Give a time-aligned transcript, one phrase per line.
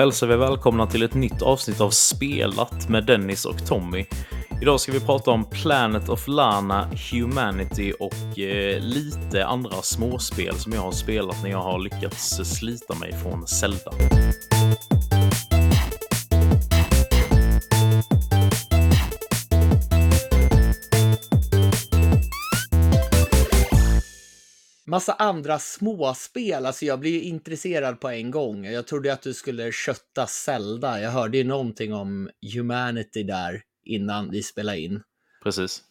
[0.00, 4.04] Då hälsar vi välkomna till ett nytt avsnitt av Spelat med Dennis och Tommy.
[4.62, 10.72] Idag ska vi prata om Planet of Lana, Humanity och eh, lite andra småspel som
[10.72, 13.90] jag har spelat när jag har lyckats slita mig från Zelda.
[24.90, 28.64] Massa andra småspel, alltså jag blir ju intresserad på en gång.
[28.64, 31.00] Jag trodde att du skulle kötta Zelda.
[31.00, 35.02] Jag hörde ju någonting om Humanity där innan vi spelade in.
[35.42, 35.82] Precis.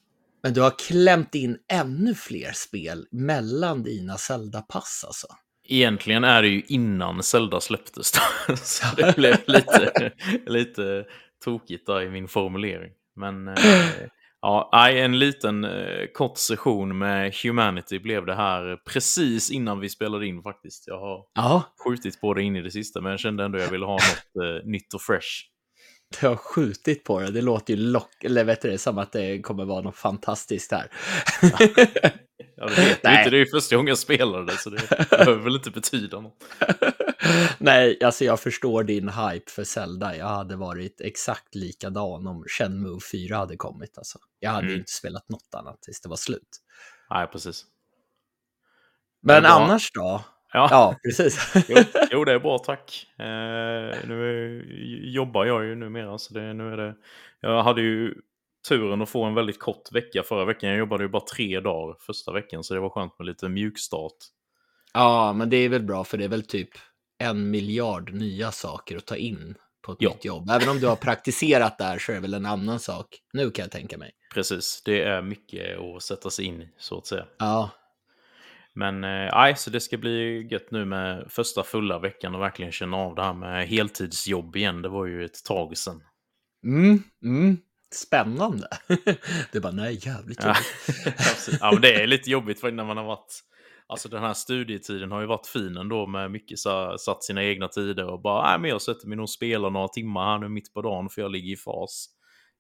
[0.43, 5.27] Men du har klämt in ännu fler spel mellan dina Zelda-pass alltså.
[5.67, 8.13] Egentligen är det ju innan Zelda släpptes.
[8.63, 10.11] Så det blev lite,
[10.45, 11.05] lite
[11.43, 12.91] tokigt i min formulering.
[13.15, 13.55] Men eh,
[14.41, 20.27] ja, en liten eh, kort session med Humanity blev det här precis innan vi spelade
[20.27, 20.87] in faktiskt.
[20.87, 23.63] Jag har Ja, skjutit på det in i det sista, men jag kände ändå att
[23.63, 25.27] jag ville ha något eh, nytt och fresh.
[26.21, 27.31] Du har skjutit på det.
[27.31, 28.23] Det låter ju lock...
[28.23, 30.91] Eller vet du det, som att det kommer vara något fantastiskt här.
[32.61, 33.17] Ja, det vet Nej.
[33.19, 36.19] inte, det är ju första gången jag spelar det, så det behöver väl inte betyda
[36.21, 36.43] något.
[37.57, 40.15] Nej, alltså jag förstår din hype för Zelda.
[40.17, 43.97] Jag hade varit exakt likadan om Shenmue 4 hade kommit.
[43.97, 44.19] Alltså.
[44.39, 44.79] Jag hade Mm.
[44.79, 46.47] inte spelat något annat tills det var slut.
[47.09, 47.65] Nej, precis.
[49.21, 49.51] Men bra.
[49.51, 50.23] annars då?
[50.53, 51.53] Ja, Ja, precis.
[51.69, 51.77] jo,
[52.11, 53.07] jo, det är bra, tack.
[53.19, 54.63] Eh, nu är,
[55.09, 56.95] jobbar jag ju numera, så det, nu är det...
[57.41, 58.15] Jag hade ju
[58.69, 60.69] turen att få en väldigt kort vecka förra veckan.
[60.69, 64.13] Jag jobbade ju bara tre dagar första veckan, så det var skönt med lite mjukstart.
[64.93, 66.69] ja, men det är väl bra för det är väl typ
[67.19, 69.55] en miljard nya saker att ta in
[69.85, 70.09] på ett Ja.
[70.09, 70.49] nytt jobb.
[70.49, 73.05] Även om du har praktiserat där så är det väl en annan sak.
[73.33, 74.11] Nu kan jag tänka mig.
[74.33, 77.25] Precis, det är mycket att sätta sig in i, så att säga.
[77.39, 77.69] Ja,
[78.79, 82.71] Men eh, nej, så det ska bli gött nu med första fulla veckan och verkligen
[82.71, 84.81] känna av det här med heltidsjobb igen.
[84.81, 86.03] Det var ju ett tag sedan.
[86.63, 87.57] mm, mm.
[87.91, 88.67] Spännande.
[89.51, 91.49] Du bara, nej, jävligt jobbigt.
[91.59, 93.39] Ja, men det är lite jobbigt för när man har varit...
[93.87, 97.67] Alltså den här studietiden har ju varit fin ändå med mycket så satt sina egna
[97.67, 100.49] tider och bara, nej men jag sätter mig nog och spelar några timmar här nu
[100.49, 102.05] mitt på dagen för jag ligger i fas.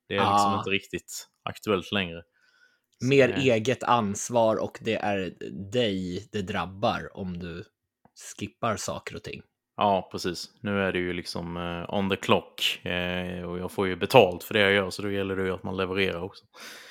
[0.07, 0.57] Det är liksom Ah.
[0.57, 2.21] inte riktigt aktuellt längre.
[3.01, 5.33] Mer eget ansvar och det är
[5.71, 7.63] dig det drabbar om du
[8.37, 9.41] skippar saker och ting.
[9.77, 10.49] Ja, precis.
[10.61, 14.43] Nu är det ju liksom eh, on the clock eh, och jag får ju betalt
[14.43, 16.45] för det jag gör så då gäller det ju att man levererar också.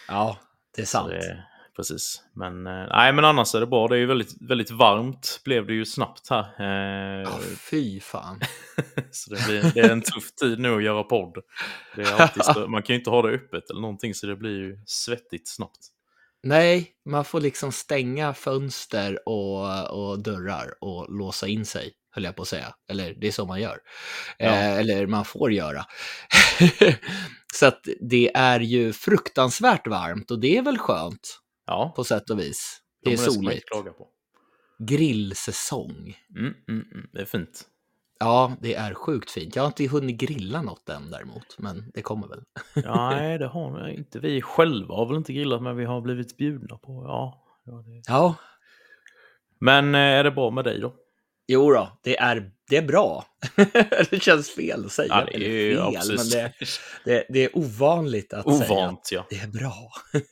[0.09, 0.37] Ja,
[0.77, 1.11] det är sant.
[1.11, 1.45] Det,
[1.77, 2.23] precis.
[2.35, 3.89] Men, eh, nej, men annars är det bra.
[3.89, 6.45] Det är ju väldigt, väldigt varmt blev det ju snabbt här.
[6.59, 7.39] Eh, Ja,
[7.71, 8.41] fy fan.
[9.11, 11.37] så det, blir, det är en tuff tid nu att göra podd.
[12.69, 15.79] Man kan ju inte ha det öppet eller någonting så det blir ju svettigt snabbt.
[16.43, 22.37] Nej, man får liksom stänga fönster och, och dörrar och låsa in sig, höll jag
[22.37, 22.75] på att säga.
[22.91, 23.79] Eller det är så man gör.
[24.39, 24.47] Ja.
[24.47, 25.85] Eh, eller man får göra.
[27.55, 32.31] så att det är ju fruktansvärt varmt och det är väl skönt Ja, på sätt
[32.31, 32.81] och vis.
[33.05, 33.69] Det är soligt.
[34.79, 36.17] Grillsäsong.
[36.39, 37.65] Mm, mm, mm, det är fint.
[38.19, 39.57] Ja, det är sjukt fint.
[39.57, 42.43] Jag har inte hunnit grilla något än däremot, men det kommer väl.
[42.75, 46.37] Ja, nej, det har inte vi själva har väl inte grillat men vi har blivit
[46.37, 47.05] bjudna på.
[47.07, 48.03] Ja, ja det...
[48.09, 48.35] Ja,
[49.61, 50.95] Men eh, är det bra med dig då?
[51.49, 53.25] jo då, det är, det är bra.
[54.11, 55.09] det känns fel att säga.
[55.09, 56.53] Ja, det är fel, men absolut det,
[57.05, 59.09] det, det är ovanligt att säga ovant.
[59.13, 59.27] Ja.
[59.31, 59.91] det är bra.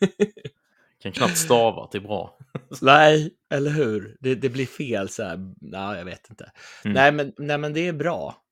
[1.13, 2.39] Kan knappt stava till bra.
[2.83, 4.17] Nej, eller hur?
[4.21, 5.55] Det, det blir fel så här.
[5.61, 6.53] Nej, jag vet inte.
[6.85, 6.95] Mm.
[6.95, 8.43] Nej, men, nej, men det är bra.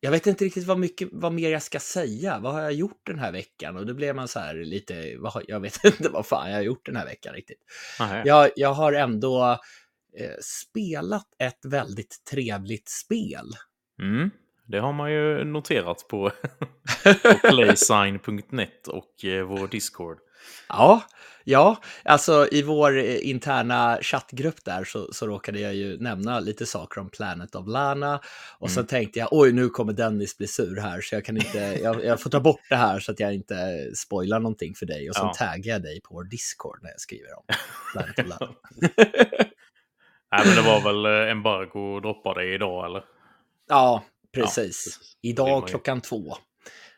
[0.00, 2.38] Jag vet inte riktigt vad, mycket, vad mer jag ska säga.
[2.38, 3.76] Vad har jag gjort den här veckan?
[3.76, 6.62] Och då blev man så här lite, vad jag vet inte vad fan jag har
[6.62, 7.60] gjort den här veckan riktigt.
[7.98, 8.22] Nej.
[8.24, 9.58] Jag, jag har ändå
[10.18, 13.46] eh, spelat ett väldigt trevligt spel.
[14.02, 14.30] Mm,
[14.66, 16.30] det har man ju noterat på,
[17.04, 20.18] på playsign.net och eh, vår Discord.
[20.68, 21.02] Ja,
[21.44, 26.66] ja, alltså i vår eh, interna chattgrupp där så, så råkade jag ju nämna lite
[26.66, 28.20] saker om Planet of Lana
[28.58, 28.74] och Mm.
[28.74, 32.04] så tänkte jag oj nu kommer Dennis bli sur här så jag kan inte, jag,
[32.04, 33.56] jag får ta bort det här så att jag inte
[33.96, 35.34] spoilar någonting för dig och så Ja.
[35.46, 37.44] taggar jag dig på vår Discord när jag skriver om
[37.92, 38.52] Planet of Lana.
[40.32, 43.04] Nej, men det var väl eh, embargo droppade idag eller?
[43.68, 44.04] Ja,
[44.34, 44.54] precis.
[44.54, 44.98] precis.
[44.98, 46.36] Det vill Idag klockan två.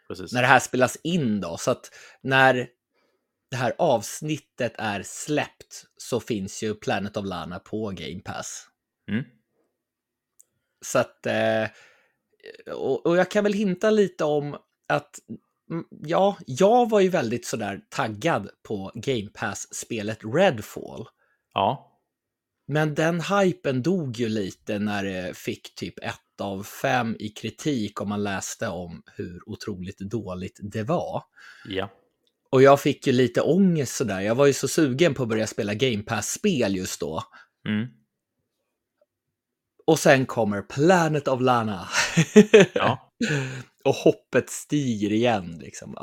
[0.09, 0.33] Precis.
[0.33, 1.57] när det här spelas in då.
[1.57, 1.91] Så att
[2.23, 2.67] när
[3.55, 8.69] det här avsnittet är släppt så finns ju Planet of Lana på Game Pass.
[9.11, 9.25] Mm.
[10.85, 11.69] Så att, eh,
[12.75, 14.55] och, och jag kan väl hinta lite om
[14.89, 15.19] att,
[15.71, 21.07] mm, ja, jag var ju väldigt sådär taggad på Game Pass-spelet Redfall.
[21.53, 22.01] Ja,
[22.67, 28.01] Men den hypen dog ju lite när det fick typ ett av fem i kritik
[28.01, 31.23] om man läste om hur otroligt dåligt det var.
[31.69, 31.91] Ja.
[32.55, 34.21] Och jag fick ju lite ångest sådär.
[34.21, 37.23] Jag var ju så sugen på att börja spela Game Pass-spel just då.
[37.69, 37.87] Mm.
[39.87, 41.89] Och sen kommer Planet of Lana.
[42.75, 43.13] Ja.
[43.85, 45.59] och hoppet stiger igen.
[45.59, 45.97] Liksom.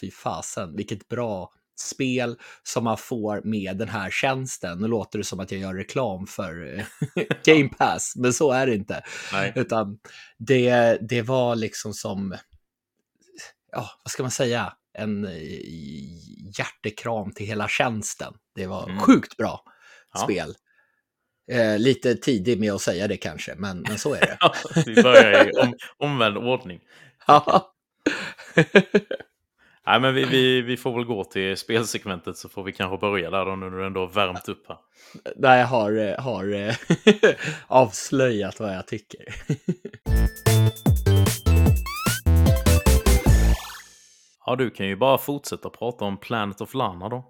[0.00, 4.78] Fy fasen, vilket bra spel som man får med den här tjänsten.
[4.78, 6.84] Nu låter det som att jag gör reklam för eh,
[7.44, 9.04] Game Pass, men så är det inte.
[9.32, 9.52] Nej.
[9.56, 9.98] Utan
[10.38, 12.36] det, det var liksom som,
[13.72, 15.32] ja, vad ska man säga, en eh,
[16.58, 18.34] hjärtekram till hela tjänsten.
[18.54, 18.98] Det var Mm.
[19.00, 19.64] sjukt bra
[20.14, 20.20] Ja.
[20.20, 20.54] spel.
[21.52, 24.36] Eh, lite tidig med att säga det kanske, men, men så är det.
[24.40, 24.54] Ja,
[24.86, 26.80] vi börjar i om, omvänd ordning.
[27.26, 27.72] Ja.
[29.86, 33.30] Nej, men vi, vi, vi får väl gå till spelsegmentet så får vi kanske börja
[33.30, 34.76] där då nu när du ändå värmt upp här.
[35.36, 36.74] Där jag har, eh, har eh,
[37.66, 39.24] avslöjat vad jag tycker.
[44.46, 47.24] Ja, du kan ju bara fortsätta prata om Planet of Lana då.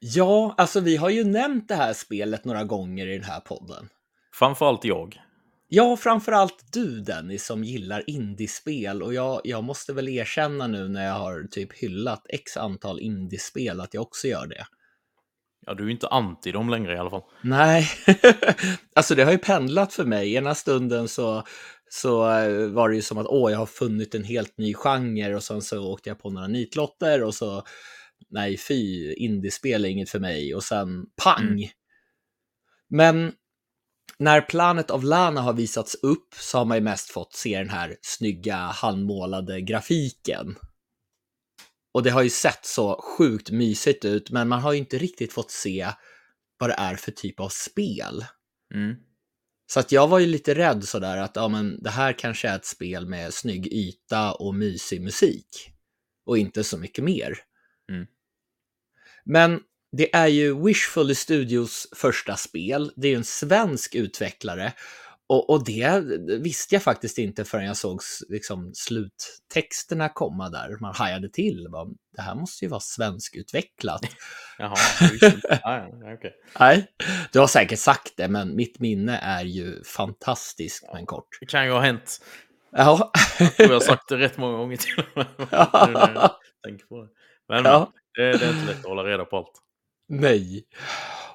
[0.00, 3.88] Ja, alltså vi har ju nämnt det här spelet några gånger i den här podden.
[4.34, 5.20] Framförallt jag.
[5.68, 11.06] Ja, framförallt du Dennis som gillar indiespel och jag, jag måste väl erkänna nu när
[11.06, 14.66] jag har typ hyllat x antal indiespel att jag också gör det.
[15.66, 17.22] Ja, du är ju inte anti dem längre i alla fall.
[17.40, 17.88] Nej,
[18.94, 20.34] alltså det har ju pendlat för mig.
[20.34, 21.42] Ena stunden så,
[21.90, 25.34] så eh, var det ju som att åh, jag har funnit en helt ny genre
[25.34, 27.62] och sen så åkte jag på några nitlotter och så
[28.30, 31.52] nej, fy, indiespel är inget för mig och sen pang.
[31.52, 31.68] Mm.
[32.88, 33.32] Men
[34.18, 37.70] när Planet of Lana har visats upp så har man ju mest fått se den
[37.70, 40.56] här snygga handmålade grafiken.
[41.92, 45.32] Och det har ju sett så sjukt mysigt ut, men man har ju inte riktigt
[45.32, 45.88] fått se
[46.58, 48.24] vad det är för typ av spel.
[48.74, 48.96] Mm.
[49.70, 52.56] Så att jag var ju lite rädd sådär att ja, men det här kanske är
[52.56, 55.72] ett spel med snygg yta och mysig musik.
[56.26, 57.38] Och inte så mycket mer.
[57.90, 58.06] Mm.
[59.24, 59.60] Men
[59.96, 62.92] det är ju Wishful Studios första spel.
[62.96, 64.72] Det är ju en svensk utvecklare.
[65.28, 66.02] Och, och det
[66.40, 70.76] visste jag faktiskt inte förrän jag såg liksom, sluttexterna komma där.
[70.80, 71.68] Man hajade till.
[71.72, 71.84] Bara,
[72.16, 74.00] det här måste ju vara svenskutvecklat.
[74.58, 74.74] Jaha,
[75.20, 75.32] jag
[75.62, 76.34] ja, okej.
[76.60, 76.86] Nej,
[77.32, 81.28] du har säkert sagt det, men mitt minne är ju fantastiskt men kort.
[81.40, 82.20] Det kan ju ha hänt.
[82.72, 85.26] Ja, Och jag har sagt det rätt många gånger till och med.
[85.50, 86.30] Jag.
[87.48, 87.92] Men Ja.
[88.14, 89.52] det, det är inte lätt att hålla reda på allt.
[90.08, 90.64] nej.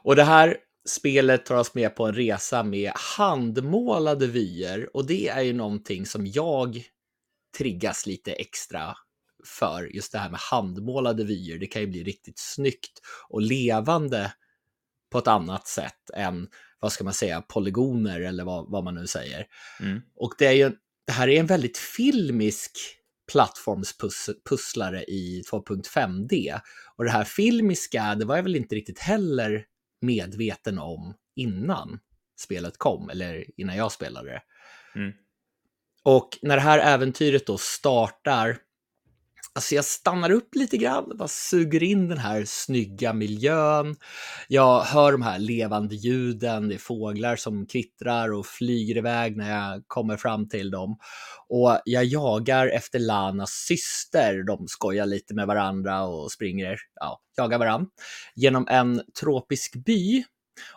[0.03, 0.57] Och det här
[0.89, 6.05] spelet tar oss med på en resa med handmålade vyer och det är ju någonting
[6.05, 6.83] som jag
[7.57, 8.95] triggas lite extra
[9.45, 11.57] för just det här med handmålade vyer.
[11.57, 12.99] Det kan ju bli riktigt snyggt
[13.29, 14.33] och levande
[15.11, 16.47] på ett annat sätt än,
[16.79, 19.45] vad ska man säga, polygoner eller vad, vad man nu säger.
[19.79, 20.01] Mm.
[20.15, 20.71] Och det, är ju,
[21.07, 22.71] det här är en väldigt filmisk
[23.31, 26.59] plattformspusslare i 2.5D.
[26.95, 29.65] Och det här filmiska, det var jag väl inte riktigt heller
[30.03, 31.99] medveten om innan
[32.39, 34.41] spelet kom, eller innan jag spelade det.
[34.99, 35.13] Mm.
[36.03, 38.57] Och när det här äventyret då startar,
[39.55, 43.95] alltså jag stannar upp lite grann, bara suger in den här snygga miljön.
[44.47, 49.51] Jag hör de här levande ljuden, det är fåglar som kvittrar och flyger iväg när
[49.51, 50.97] jag kommer fram till dem.
[51.49, 57.59] Och jag jagar efter Lanas syster, de skojar lite med varandra och springer, ja, jagar
[57.59, 57.89] varandra,
[58.35, 60.23] genom en tropisk by.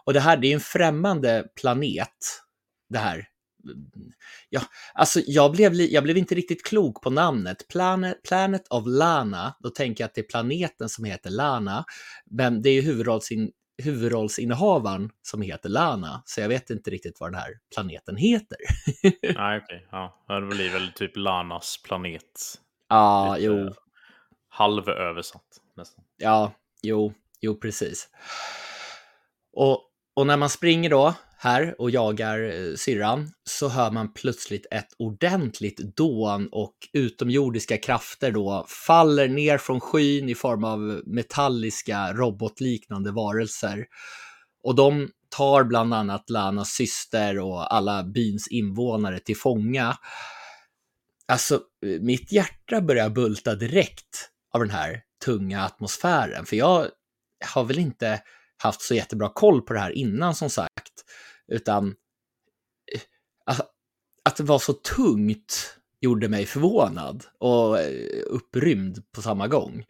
[0.04, 2.42] Och det här, det är en främmande planet,
[2.88, 3.28] det här
[4.48, 4.62] Ja,
[4.94, 7.68] alltså jag blev, jag blev inte riktigt klok på namnet.
[7.68, 11.84] Planet, Planet of Lana, då tänker jag att det är planeten som heter Lana,
[12.30, 13.50] men det är ju huvudrollsin,
[13.82, 18.58] huvudrollsinnehavaren som heter Lana, så jag vet inte riktigt vad den här planeten heter.
[19.34, 19.88] Nej, okej.
[19.90, 20.24] Ja.
[20.28, 22.22] Ja, det blir väl typ Lanas planet.
[22.88, 23.72] Ja, Lite jo,
[24.48, 26.04] Halvöversatt nästan.
[26.16, 28.08] ja, jo, jo, precis.
[29.52, 29.80] Och,
[30.14, 34.88] och när man springer då här och jagar eh, syrran så hör man plötsligt ett
[34.98, 43.12] ordentligt dån och utomjordiska krafter då faller ner från skyn i form av metalliska robotliknande
[43.12, 43.86] varelser.
[44.62, 49.96] Och de tar bland annat Lanas syster och alla byns invånare till fånga.
[51.28, 56.86] Alltså, eh, mitt hjärta börjar bulta direkt av den här tunga atmosfären, för jag
[57.54, 58.22] har väl inte
[58.62, 60.85] haft så jättebra koll på det här innan som sagt,
[61.48, 61.88] utan
[62.94, 63.00] eh,
[63.46, 63.70] att,
[64.24, 69.84] att det var så tungt gjorde mig förvånad och eh, upprymd på samma gång.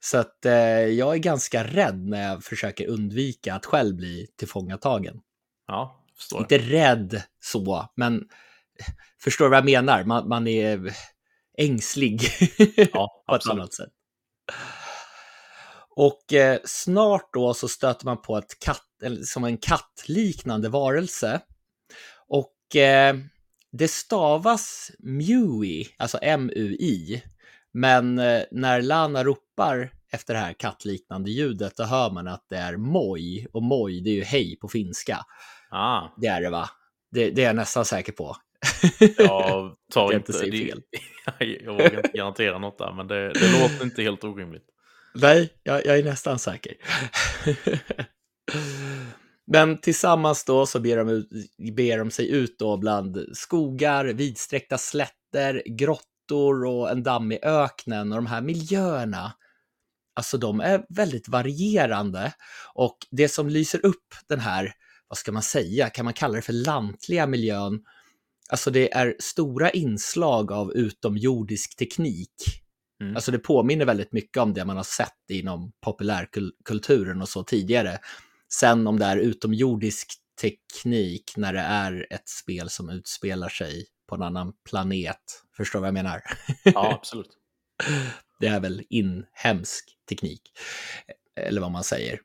[0.00, 0.52] Så att eh,
[0.86, 5.20] jag är ganska rädd när jag försöker undvika att själv bli tillfångatagen.
[5.66, 6.40] Ja, förstår.
[6.40, 8.28] Inte rädd så, men
[9.22, 10.94] förstår vad jag menar, man, man är
[11.58, 12.22] ängslig
[12.92, 13.90] Ja, på ett annat sätt.
[15.96, 18.86] Och eh, snart då så stöter man på ett katt,
[19.24, 21.40] som en kattliknande varelse.
[22.28, 23.16] Och eh,
[23.72, 27.22] det stavas Mui, alltså M-U-I.
[27.72, 32.56] Men eh, när Lana ropar efter det här kattliknande ljudet, då hör man att det
[32.56, 33.46] är moj.
[33.52, 35.18] Och moj, det är ju hej på finska.
[35.70, 36.70] Ah, Det är det va?
[37.10, 38.36] Det, det är jag nästan säker på.
[39.18, 40.32] jag tar inte...
[40.32, 40.82] det- fel.
[41.64, 44.64] jag vågar inte garantera något där, men det, det låter inte helt orimligt.
[45.14, 46.74] Nej, jag, jag är nästan säker.
[49.52, 51.28] Men tillsammans då så ber de, ut,
[51.76, 58.12] ber de sig ut då bland skogar, vidsträckta slätter, grottor och en damm i öknen
[58.12, 59.32] och de här miljöerna.
[60.14, 62.32] Alltså de är väldigt varierande
[62.74, 64.72] och det som lyser upp den här,
[65.08, 67.80] vad ska man säga, kan man kalla det för lantliga miljön?
[68.50, 72.34] Alltså det är stora inslag av utomjordisk teknik.
[73.00, 73.16] Mm.
[73.16, 77.98] Alltså det påminner väldigt mycket om det man har sett inom populärkulturen och så tidigare.
[78.52, 84.14] Sen om det är utomjordisk teknik när det är ett spel som utspelar sig på
[84.14, 85.42] en annan planet.
[85.56, 86.22] Förstår vad jag menar?
[86.64, 87.36] Ja, absolut.
[88.40, 90.42] Det är väl inhemsk teknik,
[91.36, 92.20] eller vad man säger.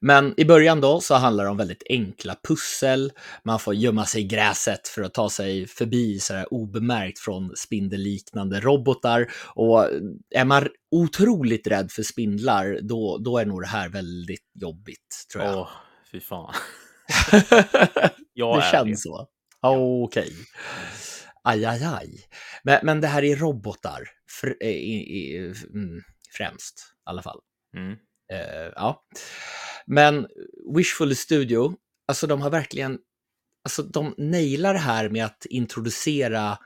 [0.00, 3.12] Men i början då så handlar det om väldigt enkla pussel.
[3.44, 7.56] Man får gömma sig i gräset för att ta sig förbi så här obemärkt från
[7.56, 9.30] spindelliknande robotar.
[9.54, 9.88] Och
[10.34, 15.44] är man otroligt rädd för spindlar, då, då är nog det här väldigt jobbigt, tror
[15.44, 15.58] jag.
[15.58, 15.68] Åh,
[16.12, 16.54] fy fan.
[18.32, 19.26] Jag det känns så.
[19.62, 20.32] Okej.
[21.44, 22.24] Aj, aj, aj.
[22.62, 24.08] Men, men det här är robotar,
[24.40, 25.38] fr, i, i,
[25.74, 26.00] mm,
[26.36, 27.40] främst i alla fall.
[27.76, 27.96] Mm.
[28.32, 29.04] Eh, ja.
[29.86, 30.26] Men
[30.76, 31.74] Wishful Studio,
[32.08, 32.98] alltså de har verkligen,
[33.64, 36.58] alltså de nailar det här med att introducera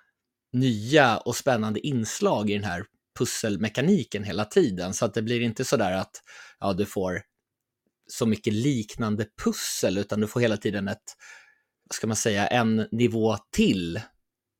[0.52, 2.84] nya och spännande inslag i den här
[3.18, 4.94] pusselmekaniken hela tiden.
[4.94, 6.22] Så att det blir inte så där att
[6.60, 7.22] ja, du får
[8.06, 11.16] så mycket liknande pussel, utan du får hela tiden ett,
[11.88, 14.00] vad ska man säga, en nivå till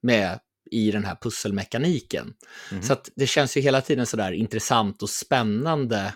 [0.03, 2.35] med i den här pusselmekaniken.
[2.73, 2.83] Mhm.
[2.83, 6.15] Så att det känns ju hela tiden sådär intressant och spännande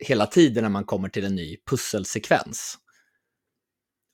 [0.00, 2.78] hela tiden när man kommer till en ny pusselsekvens.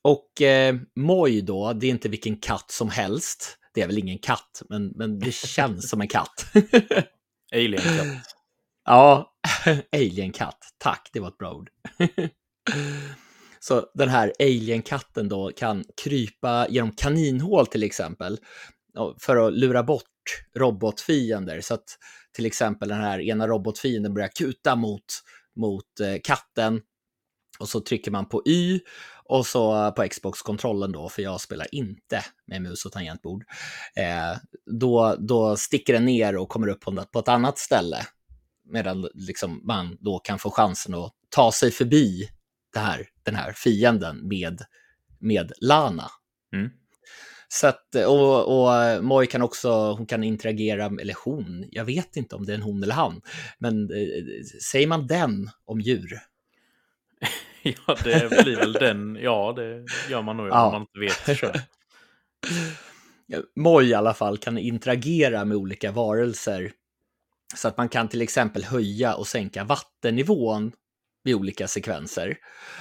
[0.05, 3.59] Och eh, Moj då, det är inte vilken katt som helst.
[3.75, 6.47] Det är väl ingen katt, men, men det känns som en katt.
[7.55, 8.07] Alien Cat.
[8.85, 9.33] ja,
[9.93, 10.59] alien-katt.
[10.79, 11.71] Tack, det var ett bra ord.
[13.61, 18.39] Så den här alien-katten då kan krypa genom kaninhål till exempel
[19.21, 20.03] för att lura bort
[20.57, 21.61] robotfiender.
[21.61, 21.99] Så att
[22.33, 25.05] till exempel den här ena robotfienden börjar kuta mot,
[25.57, 26.81] mot eh, katten
[27.59, 28.81] och så trycker man på Y
[29.25, 33.45] och så eh, på Xbox-kontrollen då, för jag spelar inte med mus och tangentbord,
[33.97, 34.39] eh,
[34.81, 38.07] då, då sticker den ner och kommer upp på, på ett annat ställe.
[38.65, 42.29] Medan liksom man då kan få chansen att ta sig förbi
[42.73, 44.63] det här, den här fienden med,
[45.19, 46.11] med Lana.
[46.55, 46.71] Mm.
[47.49, 52.37] Så att, och, och Moj kan också, hon kan interagera, eller hon, jag vet inte
[52.37, 53.21] om det är en hon eller han,
[53.59, 56.19] men eh, säger man den om djur?
[57.63, 59.19] Ja, det blir väl den.
[59.21, 60.67] Ja, det gör man nog Ja.
[60.67, 61.61] om man inte vet kön.
[63.57, 66.73] Moj i alla fall kan interagera med olika varelser.
[67.55, 70.73] Så att man kan till exempel höja och sänka vattennivån
[71.25, 72.37] vid olika sekvenser.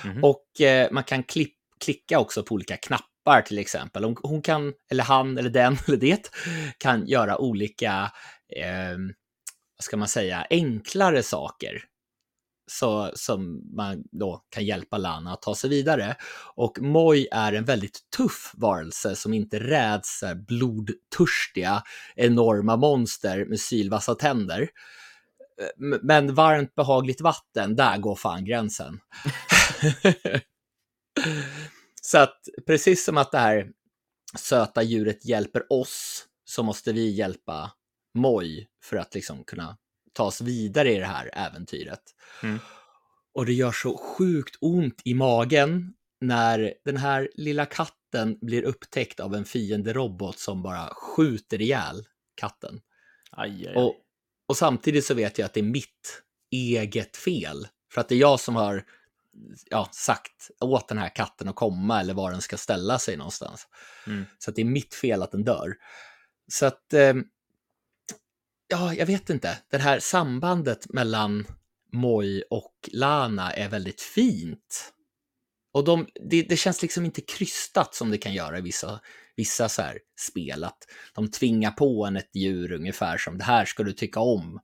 [0.05, 0.23] Mhm.
[0.23, 1.53] Och eh, man kan klipp,
[1.85, 3.05] klicka också på olika knappar
[3.45, 4.03] till exempel.
[4.03, 6.31] Hon, hon kan, eller han, eller den, eller det,
[6.77, 8.11] kan göra olika,
[8.55, 8.97] eh,
[9.77, 11.83] vad ska man säga, enklare saker.
[12.67, 16.15] Så, som man då kan hjälpa Lana att ta sig vidare.
[16.55, 21.83] Och Moj är en väldigt tuff varelse som inte räds blodtörstiga,
[22.15, 24.61] enorma monster med sylvassa tänder.
[25.61, 28.99] Eh, Men varmt behagligt vatten, där går fan gränsen.
[32.05, 33.71] så att precis som att det här
[34.37, 37.71] söta djuret hjälper oss så måste vi hjälpa
[38.13, 39.77] Moj för att liksom kunna
[40.13, 42.01] ta oss vidare i det här äventyret.
[42.43, 42.59] Mm.
[43.33, 49.19] Och det gör så sjukt ont i magen när den här lilla katten blir upptäckt
[49.19, 52.81] av en fiende robot som bara skjuter ihjäl katten.
[53.31, 53.75] Aj, aj, aj.
[53.75, 53.95] Och,
[54.47, 57.67] och samtidigt så vet jag att det är mitt eget fel.
[57.93, 58.83] För att det är jag som har
[59.69, 63.67] ja, sagt åt den här katten att komma eller var den ska ställa sig någonstans.
[64.07, 64.25] Mm.
[64.39, 65.73] Så att det är mitt fel att den dör.
[66.47, 67.13] Så att, eh,
[68.67, 69.57] ja, jag vet inte.
[69.71, 71.47] Det här sambandet mellan
[71.93, 74.91] Moj och Lana är väldigt fint.
[75.71, 78.99] Och de, det, det känns liksom inte krystat som det kan göra i vissa,
[79.35, 80.77] vissa så här spel, att
[81.15, 84.59] de tvingar på en ett djur ungefär som det här ska du tycka om.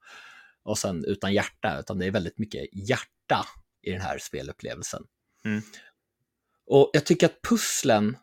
[0.63, 3.46] Och sen utan hjärta, utan det är väldigt mycket hjärta
[3.83, 5.03] i den här spelupplevelsen.
[5.45, 5.61] Mm.
[6.67, 8.17] Och jag tycker att pusslen,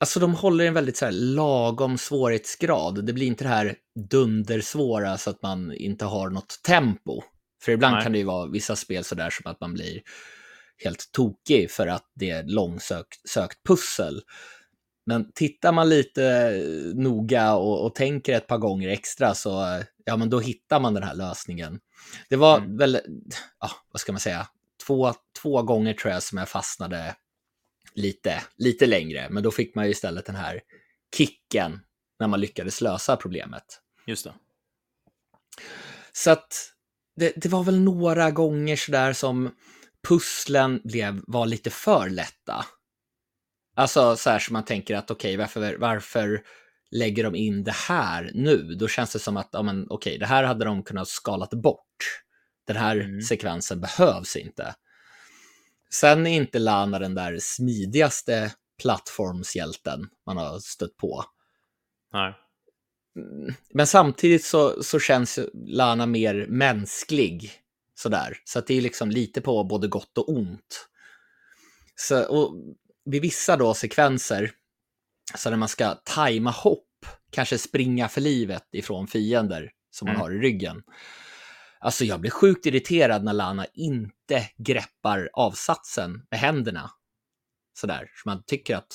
[0.00, 3.04] alltså de håller en väldigt så här lagom svårighetsgrad.
[3.06, 3.76] Det blir inte det här
[4.10, 7.22] dundersvåra så att man inte har något tempo.
[7.62, 8.02] För ibland Nej.
[8.02, 10.02] kan det ju vara vissa spel sådär som att man blir
[10.84, 14.22] helt tokig för att det är långsökt sökt pussel.
[15.06, 16.52] Men tittar man lite
[16.94, 21.02] noga och, och tänker ett par gånger extra så ja, men då hittar man den
[21.02, 21.80] här lösningen.
[22.28, 22.76] Det var Mm.
[22.76, 23.00] väl,
[23.60, 24.46] ja, vad ska man säga,
[24.86, 27.16] två, två gånger tror jag som jag fastnade
[27.94, 30.60] lite, lite längre, men då fick man ju istället den här
[31.16, 31.80] kicken
[32.18, 33.80] när man lyckades lösa problemet.
[34.06, 34.34] Just det.
[36.12, 36.72] Så att
[37.16, 39.54] det, det var väl några gånger sådär som
[40.08, 42.66] pusslen blev, var lite för lätta.
[43.76, 46.42] Alltså så här som man tänker att okej, varför, varför
[46.90, 48.74] lägger de in det här nu?
[48.74, 52.23] Då känns det som att, ja men okej, det här hade de kunnat skalat bort.
[52.66, 53.22] Den här Mm.
[53.22, 54.74] sekvensen behövs inte.
[55.90, 58.52] Sen är inte Lana den där smidigaste
[58.82, 61.24] plattformshjälten man har stött på.
[62.12, 62.34] Nej.
[63.16, 67.52] Mm, Men samtidigt så, så känns Lana mer mänsklig.
[67.94, 68.36] Sådär.
[68.44, 70.88] Så att det är liksom lite på både gott och ont.
[71.96, 72.54] Så, och
[73.04, 74.52] vid vissa då sekvenser,
[75.36, 76.88] så när man ska tajma hopp,
[77.30, 80.20] kanske springa för livet ifrån fiender som man Mm.
[80.22, 80.82] har i ryggen.
[81.84, 86.90] Alltså jag blir sjukt irriterad när Lana inte greppar avsatsen med händerna.
[87.74, 88.94] Sådär, som man tycker att,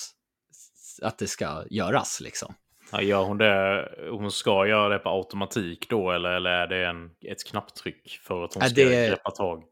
[1.01, 2.53] att det ska göras liksom.
[2.91, 3.89] Ja, gör hon det?
[4.12, 8.43] Hon ska göra det på automatik då eller, eller är det en, ett knapptryck för
[8.43, 9.63] att hon Ja, ska det- greppa tag?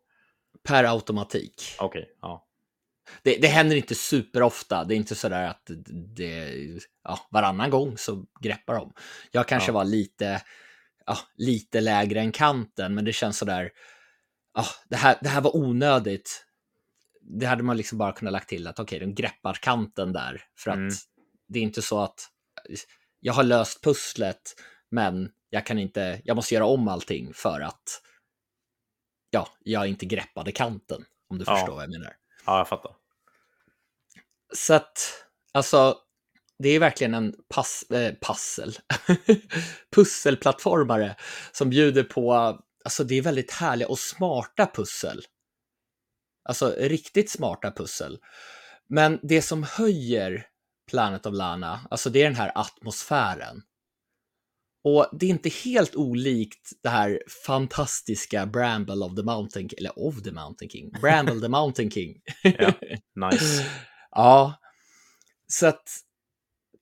[0.64, 1.62] Per automatik.
[1.80, 2.44] Okej, ja.
[3.24, 4.84] Det, det händer inte superofta.
[4.84, 5.62] Det är inte sådär att
[6.16, 6.54] det,
[7.04, 8.94] ja, varannan gång så greppar de.
[9.32, 9.74] Jag kanske Ja.
[9.74, 10.42] var lite,
[11.08, 13.72] ja, lite lägre än kanten, men det känns sådär,
[14.54, 16.46] ja, det, här, det här var onödigt.
[17.22, 20.44] Det hade man liksom bara kunnat lagt till att okej, de greppar kanten där.
[20.58, 20.94] För att Mm.
[21.48, 22.20] det är inte så att
[23.20, 24.42] jag har löst pusslet,
[24.92, 28.02] men jag kan inte, jag måste göra om allting för att
[29.30, 31.06] ja, jag inte greppade kanten.
[31.30, 31.56] Om du Ja.
[31.56, 32.16] förstår vad jag menar.
[32.46, 32.96] Ja, jag fattar.
[34.54, 34.98] Så att,
[35.52, 35.98] alltså,
[36.60, 38.78] det är verkligen en pass, eh, pussel.
[39.96, 41.16] pusselplattformare
[41.52, 42.34] som bjuder på,
[42.86, 45.22] alltså det är väldigt härliga och smarta pussel.
[46.50, 48.20] Alltså riktigt smarta pussel.
[48.90, 50.46] Men det som höjer
[50.90, 53.62] Planet of Lana, alltså det är den här atmosfären.
[54.84, 60.00] Och det är inte helt olikt det här fantastiska Bramble of the Mountain King, eller
[60.00, 62.22] of the Mountain King, Bramble the Mountain King.
[62.44, 62.74] Ja,
[63.32, 63.66] nice.
[64.12, 64.60] Ja,
[65.48, 66.07] så att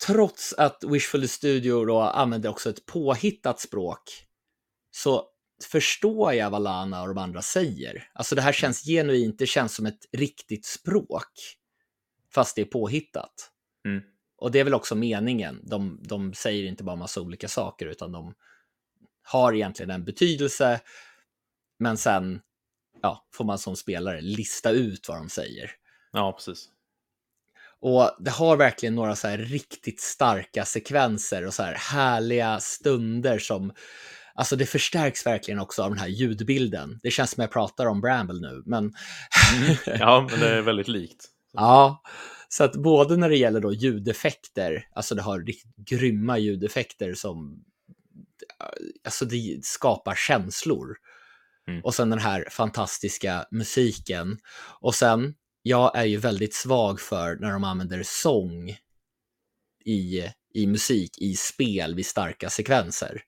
[0.07, 4.01] trots att Wishful Studio då använder också ett påhittat språk
[4.91, 5.29] så
[5.63, 8.09] förstår jag vad Lana och de andra säger.
[8.13, 11.31] Alltså det här känns genuint, det känns som ett riktigt språk.
[12.33, 13.51] Fast det är påhittat.
[13.85, 14.03] Mm.
[14.37, 15.61] Och det är väl också meningen.
[15.63, 18.33] De, de säger inte bara massa olika saker utan de
[19.23, 20.81] har egentligen en betydelse.
[21.79, 22.41] Men sen
[23.01, 25.71] ja, får man som spelare lista ut vad de säger.
[26.11, 26.69] Ja, precis.
[27.87, 33.39] Och det har verkligen några så här riktigt starka sekvenser och så här härliga stunder
[33.39, 33.73] som,
[34.35, 36.99] alltså det förstärks verkligen också av den här ljudbilden.
[37.03, 38.93] Det känns som jag pratar om Bramble nu, men
[39.99, 41.25] Ja, men det är väldigt likt.
[41.53, 42.01] ja.
[42.49, 47.63] Så att både när det gäller då ljudeffekter, alltså det har riktigt grymma ljudeffekter som,
[49.05, 50.95] alltså det skapar känslor.
[51.67, 51.81] Mm.
[51.83, 54.37] Och sen den här fantastiska musiken.
[54.81, 55.33] Och sen,
[55.67, 58.77] jag är ju väldigt svag för när de använder sång
[59.85, 60.23] i,
[60.53, 63.21] i musik, i spel vid starka sekvenser.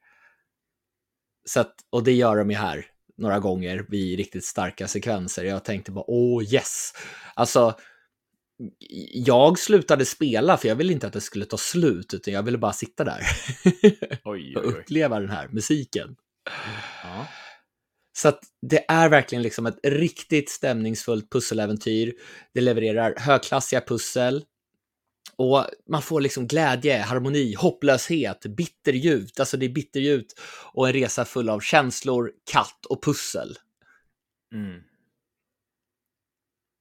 [1.45, 2.85] Så att, och det gör de ju här
[3.17, 5.43] några gånger vid riktigt starka sekvenser.
[5.43, 6.93] Jag tänkte bara, åh yes!
[7.33, 7.75] Alltså,
[9.13, 12.57] jag slutade spela för jag ville inte att det skulle ta slut, utan jag ville
[12.57, 13.21] bara sitta där
[13.63, 14.63] Oj, och oj, oj.
[14.65, 16.15] uppleva den här musiken.
[17.03, 17.27] Ja.
[18.17, 22.13] Så att det är verkligen liksom ett riktigt stämningsfullt pusseläventyr.
[22.53, 24.45] Det levererar högklassiga pussel.
[25.35, 29.31] Och man får liksom glädje, harmoni, hopplöshet, bitterljud.
[29.39, 30.25] Alltså det är bitterljud
[30.73, 33.57] och en resa full av känslor, katt och pussel.
[34.53, 34.81] Mm.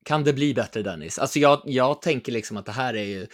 [0.05, 1.19] Kan det bli bättre Dennis?
[1.19, 3.27] Alltså jag, jag tänker liksom att det här är ju,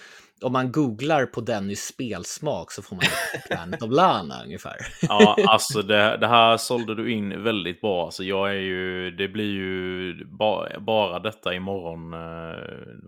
[0.42, 3.04] om man googlar på Dennys spelsmak så får man
[3.50, 4.76] Planet of Lana ungefär.
[5.02, 8.04] Ja, alltså det, det, här sålde du in väldigt bra.
[8.04, 12.58] Alltså jag är ju, det blir ju ba, bara detta imorgon eh,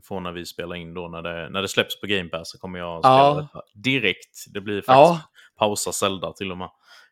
[0.03, 1.09] från när vi spelar in då.
[1.09, 3.35] När det, när det släpps på Game Pass så kommer jag spela Ja.
[3.53, 4.45] detta direkt.
[4.55, 5.21] Det blir faktiskt Ja,
[5.59, 6.69] pausa Zelda till och med.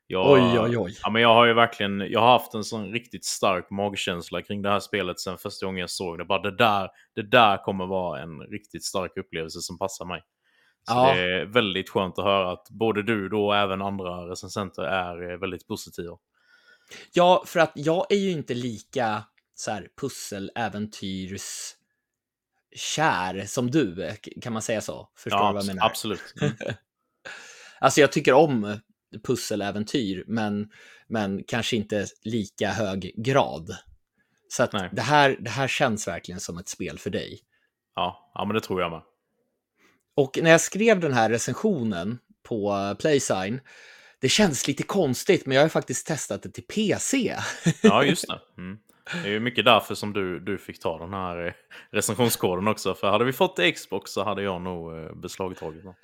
[0.07, 0.97] Jag, oj, oj, oj.
[1.03, 4.63] Ja, men jag har ju verkligen jag har haft en sån riktigt stark magkänsla kring
[4.63, 6.25] det här spelet sen första gången jag såg det.
[6.25, 10.23] Bara det där, det där kommer vara en riktigt stark upplevelse som passar mig.
[10.89, 11.15] Så Ja.
[11.15, 15.31] det är väldigt skönt att höra att både du då och även andra recensenter är
[15.33, 16.17] eh, väldigt positiva.
[17.13, 21.75] Ja, för att jag är ju inte lika så här pusseläventyrs
[22.77, 24.11] kär som du,
[24.43, 25.09] kan man säga så?
[25.17, 25.87] Förstår du Ja, vad jag menar?
[25.87, 26.35] absolut.
[26.41, 26.53] Mm.
[27.81, 28.79] Alltså jag tycker om
[29.25, 30.69] pusseläventyr, men,
[31.09, 33.77] men kanske inte lika hög grad.
[34.49, 37.41] Så det här, det här känns verkligen som ett spel för dig.
[37.95, 39.03] Ja, ja, men det tror jag med.
[40.15, 43.61] Och när jag skrev den här recensionen på Playsign,
[44.21, 47.37] det känns lite konstigt, men jag har faktiskt testat det till PC.
[47.83, 48.41] Ja, just det.
[48.59, 48.79] Mm.
[49.23, 51.53] Det är ju mycket därför som du, du fick ta den här eh,
[51.91, 52.95] recensionskoden också.
[52.95, 55.95] För hade vi fått Xbox så hade jag nog eh, beslagtagit den.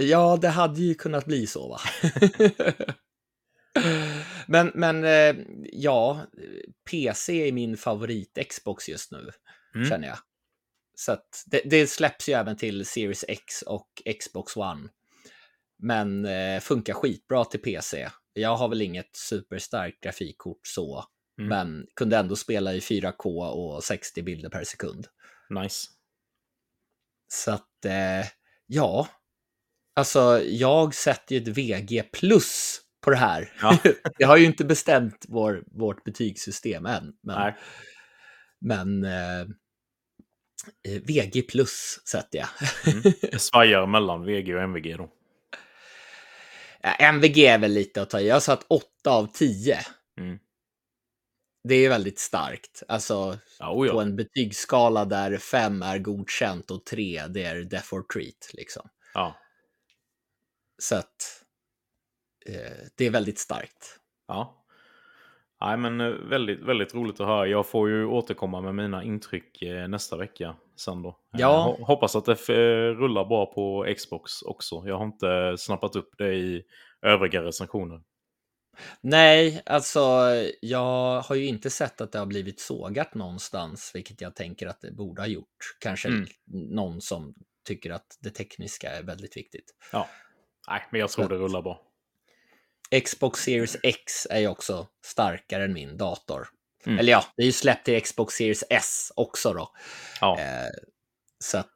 [0.00, 1.80] Ja, det hade ju kunnat bli så, va?
[4.46, 5.36] men, men eh,
[5.72, 6.26] ja,
[6.90, 9.30] PC är min favorit Xbox just nu,
[9.74, 9.88] Mm.
[9.90, 10.18] känner jag.
[10.94, 13.88] Så det, det släpps ju även till Series X och
[14.20, 14.88] Xbox One.
[15.82, 18.08] Men eh, funkar skitbra till PC.
[18.32, 21.04] Jag har väl inget superstarkt grafikkort så,
[21.38, 21.48] Mm.
[21.48, 25.06] men kunde ändå spela i 4K och 60 bilder per sekund.
[25.62, 25.86] Nice.
[27.28, 28.26] Så att, eh,
[28.66, 29.08] ja.
[29.98, 33.52] Alltså, jag sätter ju ett VG plus på det här.
[33.62, 33.78] Ja.
[34.18, 37.12] Jag har ju inte bestämt vår, vårt betygssystem än.
[37.22, 37.56] Men, Nej.
[38.60, 39.40] men eh,
[40.88, 42.48] eh, VG plus sätter jag.
[42.94, 43.12] Mm.
[43.22, 45.10] Det svajar mellan VG och MVG då.
[46.82, 48.28] Ja, MVG är väl lite att ta i.
[48.28, 49.78] Jag har satt 8 av 10.
[50.20, 50.38] Mm.
[51.68, 52.82] Det är väldigt starkt.
[52.88, 54.02] Alltså Ja, oh på ja.
[54.02, 58.50] en betygsskala där 5 är godkänt och 3 det är death or treat.
[58.52, 58.88] Liksom.
[59.14, 59.36] ja.
[60.78, 61.44] Så att
[62.46, 64.00] eh, det är väldigt starkt.
[64.28, 64.64] Ja.
[65.60, 67.46] Nej, men eh, väldigt, väldigt roligt att höra.
[67.46, 71.08] Jag får ju återkomma med mina intryck eh, nästa vecka sen då.
[71.08, 71.76] Eh, Ja.
[71.78, 72.34] ho- Hoppas att det
[72.94, 74.82] rullar bra på Xbox också.
[74.86, 76.62] Jag har inte snappat upp det i
[77.02, 78.02] övriga recensioner.
[79.00, 80.00] Nej, alltså
[80.60, 84.80] jag har ju inte sett att det har blivit sågat någonstans, vilket jag tänker att
[84.80, 85.76] det borde ha gjort.
[85.80, 86.26] Kanske Mm.
[86.46, 89.74] någon som tycker att det tekniska är väldigt viktigt.
[89.92, 90.08] Ja.
[90.68, 91.80] Nej, men jag tror Så det rullar bra.
[93.04, 96.48] Xbox Series X är ju också starkare än min dator.
[96.86, 96.98] Mm.
[96.98, 99.68] Eller ja, det är ju släppt till Xbox Series S också då.
[100.20, 100.38] Ja.
[100.40, 100.70] Eh,
[101.44, 101.66] så att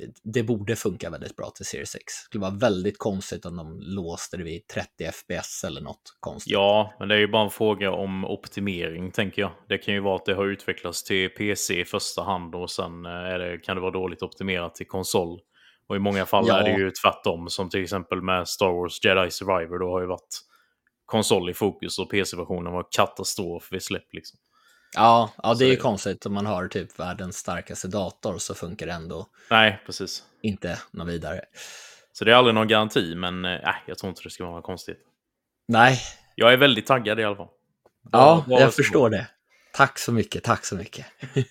[0.00, 2.04] eh, det borde funka väldigt bra till Series X.
[2.04, 6.52] Det skulle vara väldigt konstigt om de låste det vid 30 FPS eller något konstigt.
[6.52, 9.52] Ja, men det är ju bara en fråga om optimering, tänker jag.
[9.68, 13.06] Det kan ju vara att det har utvecklats till PC i första hand och sen
[13.06, 15.40] eh, är det, kan det vara dåligt optimerat till konsol.
[15.92, 16.58] Och i många fall Ja.
[16.58, 19.78] är det ju tvärtom, som till exempel med Star Wars Jedi Survivor.
[19.78, 20.40] Då har ju varit
[21.06, 24.12] konsol i fokus och PC-versionen var katastrof vid släpp.
[24.12, 24.38] Liksom.
[24.94, 28.38] Ja, ja Så det är ju det- konstigt om man har typ världens starkaste dator
[28.38, 30.22] så funkar det ändå Nej, precis.
[30.42, 31.40] inte något vidare.
[32.12, 34.64] Så det är aldrig någon garanti, men nej, jag tror inte det ska vara något
[34.64, 34.98] konstigt.
[35.68, 35.98] Nej,
[36.34, 37.48] Jag är väldigt taggad i alla fall.
[38.12, 39.26] ja, bara jag så förstår det.
[39.74, 41.06] Tack så mycket, tack så mycket.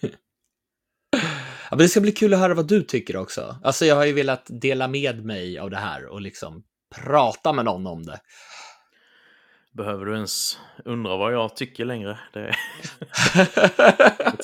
[1.72, 3.56] men det ska bli kul att höra vad du tycker också.
[3.64, 6.64] Alltså jag har ju velat dela med mig av det här och liksom
[6.96, 8.20] prata med någon om det.
[9.74, 12.20] Behöver du ens undra vad jag tycker längre?
[12.34, 12.56] Det,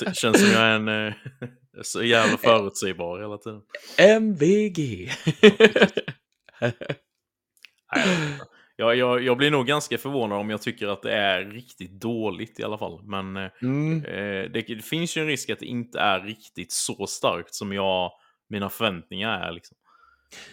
[0.00, 1.14] det känns som jag är en eh,
[1.82, 3.60] så jävla förutsägbar hela tiden.
[3.98, 5.10] MVG.
[7.94, 8.38] Nej,
[8.80, 12.60] jag jag, jag blir nog ganska förvånad om jag tycker att det är riktigt dåligt
[12.60, 13.02] i alla fall.
[13.02, 14.04] Men eh, mm.
[14.04, 17.72] eh, det, det finns ju en risk att det inte är riktigt så starkt som
[17.72, 18.12] jag,
[18.48, 19.52] mina förväntningar är.
[19.52, 19.76] Liksom.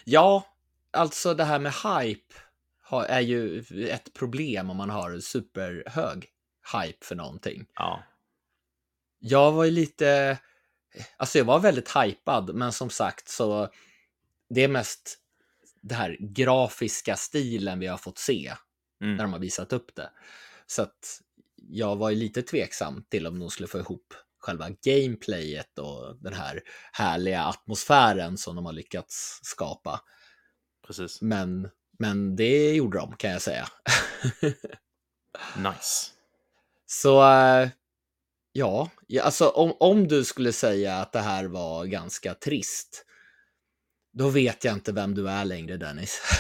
[0.05, 0.45] Ja,
[0.93, 2.33] alltså det här med hype
[2.81, 6.25] har, är ju ett problem om man har superhög
[6.73, 7.65] hype för någonting.
[7.75, 8.03] Ja,
[9.19, 10.38] Jag var ju lite,
[11.17, 13.69] alltså jag var väldigt hypad, men som sagt så
[14.49, 15.19] det är mest
[15.85, 18.53] det här grafiska stilen vi har fått se
[19.01, 19.15] mm.
[19.15, 20.09] när de har visat upp det.
[20.67, 21.21] Så att
[21.55, 26.33] jag var ju lite tveksam till om de skulle få ihop själva gameplayet och den
[26.33, 30.01] här härliga atmosfären som de har lyckats skapa.
[30.87, 31.21] precis.
[31.21, 31.69] Men,
[31.99, 33.67] men det gjorde de kan jag säga.
[35.57, 36.11] Nice.
[36.85, 37.69] Så eh,
[38.51, 43.05] ja, ja, alltså om, om du skulle säga att det här var ganska trist,
[44.17, 46.21] Då vet jag inte vem du är längre, Dennis.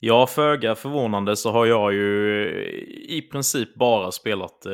[0.00, 2.48] Ja, föga förvånande så har jag ju
[3.08, 4.72] i princip bara spelat eh,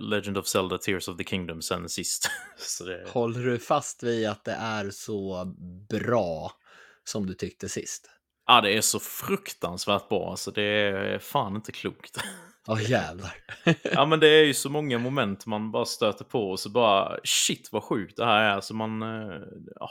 [0.00, 2.30] Legend of Zelda Tears of the Kingdom sen sist.
[2.86, 3.10] det...
[3.10, 5.44] Håller du fast vid att det är så
[5.88, 6.52] bra
[7.04, 8.10] som du tyckte sist?
[8.50, 10.30] Ja, det är så fruktansvärt bra.
[10.30, 12.16] Alltså, det är fan inte klokt.
[12.66, 13.34] Ja, oh, jävlar.
[13.82, 17.18] ja, men det är ju så många moment man bara stöter på och så bara
[17.24, 18.50] shit vad sjukt det här är.
[18.50, 19.40] Alltså man, eh,
[19.74, 19.90] ja,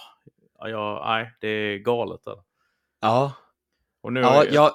[0.60, 2.24] ja, nej, det är galet.
[2.24, 2.38] Där.
[3.02, 3.34] Ja.
[4.02, 4.72] Och nu ja, jag...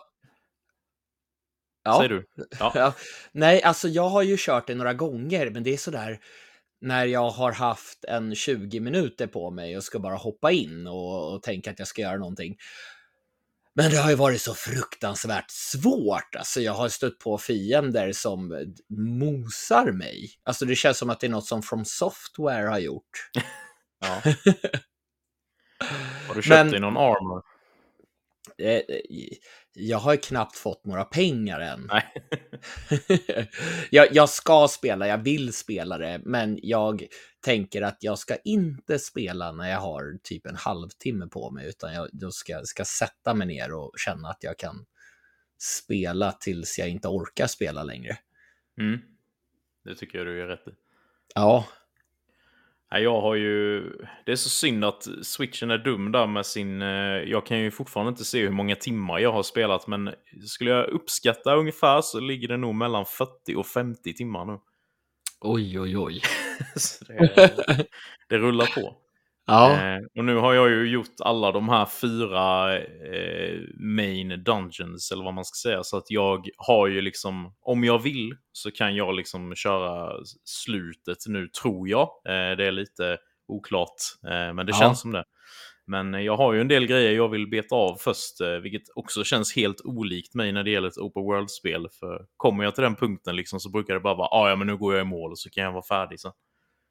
[1.84, 1.96] Ja.
[1.96, 2.26] Säger du?
[2.58, 2.72] Ja.
[2.74, 2.94] ja.
[3.32, 6.20] Nej, alltså jag har ju kört det några gånger, men det är sådär
[6.80, 11.34] när jag har haft en 20 minuter på mig och ska bara hoppa in och,
[11.34, 12.56] och tänka att jag ska göra någonting.
[13.74, 16.34] Men det har ju varit så fruktansvärt svårt.
[16.34, 20.30] Alltså jag har stött på fiender som mosar mig.
[20.44, 23.30] Alltså det känns som att det är något som From Software har gjort.
[24.04, 24.22] Ja.
[26.28, 27.42] har du köpt Men, dig någon armor?
[28.62, 28.80] Eh,
[29.74, 31.90] jag har knappt fått några pengar än.
[33.90, 37.06] jag, jag, ska spela, jag vill spela det, men jag
[37.44, 41.94] tänker att jag ska inte spela när jag har typ en halvtimme på mig, utan
[41.94, 44.86] jag då ska, ska sätta mig ner och känna att jag kan
[45.58, 48.18] spela tills jag inte orkar spela längre.
[48.78, 49.00] Mm.
[49.84, 50.70] Det tycker jag du gör rätt i.
[51.34, 51.66] Ja,
[53.00, 53.80] jag har ju...
[54.26, 56.82] Det är så synd att switchen är dum där med sin...
[56.82, 56.88] Eh,
[57.26, 60.14] jag kan ju fortfarande inte se hur många timmar jag har spelat, men
[60.46, 64.58] skulle jag uppskatta ungefär så ligger det nog mellan 40 och 50 timmar nu.
[65.40, 66.22] Oj, oj, oj.
[67.08, 67.86] det,
[68.28, 69.01] det rullar på.
[69.52, 69.72] Ja.
[69.72, 75.24] Eh, och nu har jag ju gjort alla de här fyra eh, main dungeons, eller
[75.24, 75.82] vad man ska säga.
[75.82, 80.12] Så att jag har ju liksom, om jag vill, så kan jag liksom köra
[80.44, 82.08] slutet nu, tror jag.
[82.28, 84.78] Eh, det är lite oklart, eh, men det ja.
[84.78, 85.24] känns som det.
[85.86, 89.24] Men jag har ju en del grejer jag vill beta av först, eh, vilket också
[89.24, 91.88] känns helt olikt mig när det gäller ett open world-spel.
[92.00, 94.66] För kommer jag till den punkten liksom så brukar det bara vara, ah, ja men
[94.66, 96.32] nu går jag i mål och så kan jag vara färdig sen.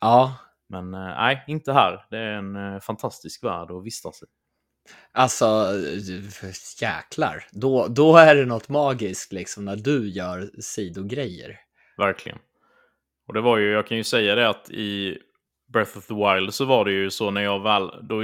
[0.01, 0.35] Ja,
[0.71, 2.05] men eh, nej, inte här.
[2.09, 4.25] Det är en eh, fantastisk värld att vistas i.
[5.11, 5.67] Alltså,
[6.81, 7.45] jäklar.
[7.51, 11.59] Då, då är det något magiskt liksom när du gör sidogrejer.
[11.97, 12.39] Verkligen.
[13.27, 15.17] Och det var ju, jag kan ju säga det att i
[15.73, 18.15] Breath of the Wild så var det ju så när jag väl, då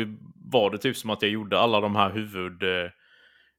[0.51, 2.89] var det typ som att jag gjorde alla de här huvud eh,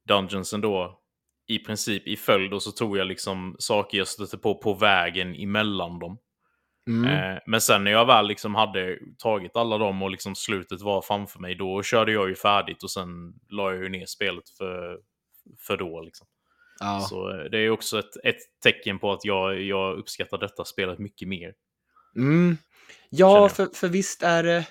[0.07, 0.99] dungeonsen då
[1.47, 5.35] i princip i följd och så tog jag liksom saker jag stötte på på vägen
[5.35, 6.17] emellan dem.
[6.89, 7.05] Mm.
[7.05, 11.01] Eh, men sen när jag väl liksom hade tagit alla dem och liksom slutet var
[11.01, 14.99] framför mig, då körde jag ju färdigt och sen la jag ju ner spelet för,
[15.59, 16.01] för då.
[16.01, 16.27] Liksom.
[16.79, 16.99] Ja.
[17.09, 20.99] Så eh, det är också ett, ett tecken på att jag, jag uppskattar detta spelet
[20.99, 21.53] mycket mer.
[22.15, 22.57] Mm.
[23.09, 24.67] Ja, för, för visst är det...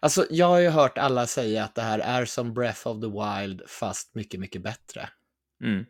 [0.00, 3.06] Alltså, jag har ju hört alla säga att det här är som Breath of the
[3.06, 5.08] Wild, fast mycket, mycket bättre.
[5.64, 5.86] Mm.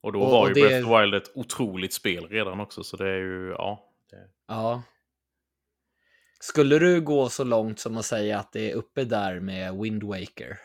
[0.00, 0.60] Och då och, var ju det...
[0.60, 3.84] Breath of the Wild ett otroligt spel redan också, så det är ju, ja.
[4.10, 4.16] Det...
[4.48, 4.82] Ja.
[6.40, 10.02] Skulle du gå så långt som att säga att det är uppe där med Wind
[10.02, 10.58] Waker?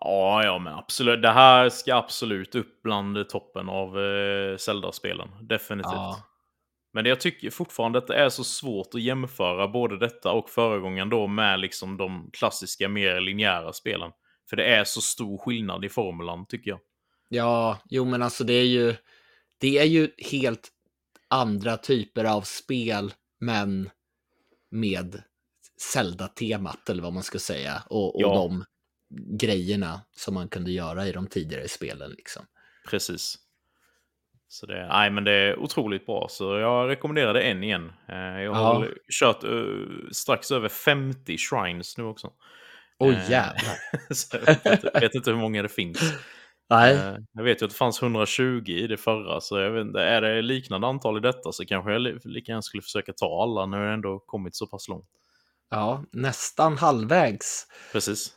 [0.00, 1.22] Ja, ja, men absolut.
[1.22, 5.28] Det här ska absolut upp bland toppen av eh, Zelda-spelen.
[5.40, 5.92] Definitivt.
[5.92, 6.22] Ja.
[6.92, 11.10] Men jag tycker fortfarande att det är så svårt att jämföra både detta och föregången
[11.10, 14.10] då med liksom de klassiska mer linjära spelen.
[14.50, 16.80] För det är så stor skillnad i formulan, tycker jag.
[17.28, 18.94] Ja, jo men alltså det är ju,
[19.58, 20.68] det är ju helt
[21.28, 23.90] andra typer av spel, men
[24.70, 25.22] med
[25.92, 27.82] Zelda-temat eller vad man ska säga.
[27.86, 28.34] Och, och ja.
[28.34, 28.64] de
[29.38, 32.10] grejerna som man kunde göra i de tidigare spelen.
[32.10, 32.46] Liksom.
[32.90, 33.38] Precis.
[34.48, 37.92] Så det, nej, men det är otroligt bra, så jag rekommenderar det än igen.
[38.08, 38.90] Eh, jag har ja.
[39.12, 42.32] kört uh, strax över 50 shrines nu också.
[42.98, 43.76] Oj oh, jävlar.
[44.46, 46.00] jag vet, vet, inte hur många det finns.
[46.70, 46.94] Nej.
[46.94, 50.00] Eh, jag vet ju att det fanns 120 i det förra, så jag vet inte,
[50.00, 53.66] är det liknande antal i detta så kanske jag lika gärna skulle försöka ta alla
[53.66, 55.08] när jag ändå kommit så pass långt.
[55.70, 57.66] Ja, nästan halvvägs.
[57.92, 58.34] Precis.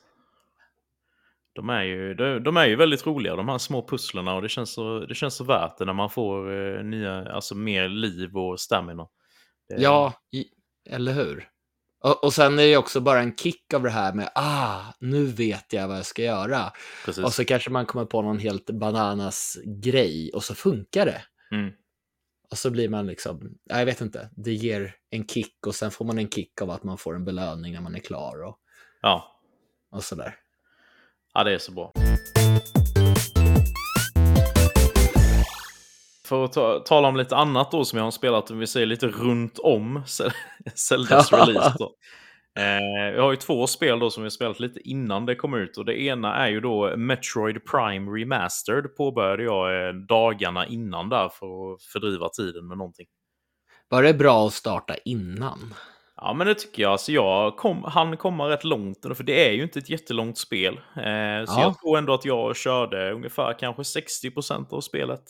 [1.53, 4.49] De är, ju, de, de är ju väldigt roliga, de här små pusslerna, och det
[4.49, 8.37] känns så, det känns så värt det när man får eh, nya, alltså mer liv
[8.37, 9.07] och stamina.
[9.67, 9.81] Det...
[9.81, 10.13] Ja,
[10.89, 11.47] eller hur?
[12.01, 15.25] Och, och sen är det också bara en kick av det här med ah, nu
[15.25, 16.71] vet jag vad jag ska göra.
[17.05, 17.23] Precis.
[17.23, 21.21] Och så kanske man kommer på någon helt bananas grej och så funkar det.
[21.51, 21.71] Mm.
[22.51, 26.05] Och så blir man liksom, jag vet inte, det ger en kick och sen får
[26.05, 28.43] man en kick av att man får en belöning när man är klar.
[28.43, 28.57] Och,
[29.01, 29.41] ja.
[29.91, 30.35] Och sådär.
[31.33, 31.93] Ja, det är så bra.
[36.31, 38.85] För att ta, tala om lite annat då som jag har spelat, om vi säger
[38.85, 40.03] lite runt om
[40.75, 41.75] Zeldas release.
[41.79, 41.95] Då.
[42.59, 45.53] Eh, vi har ju två spel då som vi har spelat lite innan det kom
[45.53, 51.09] ut och det ena är ju då Metroid Prime Remastered påbörjade jag eh, dagarna innan
[51.09, 53.07] där för att fördriva tiden med någonting.
[53.89, 55.73] Var det bra att starta innan?
[56.15, 56.91] Ja, men det tycker jag.
[56.91, 60.73] Alltså jag kom, han komma rätt långt, för det är ju inte ett jättelångt spel.
[60.95, 61.61] Eh, så ja.
[61.61, 65.23] jag tror ändå att jag körde ungefär kanske 60% av spelet.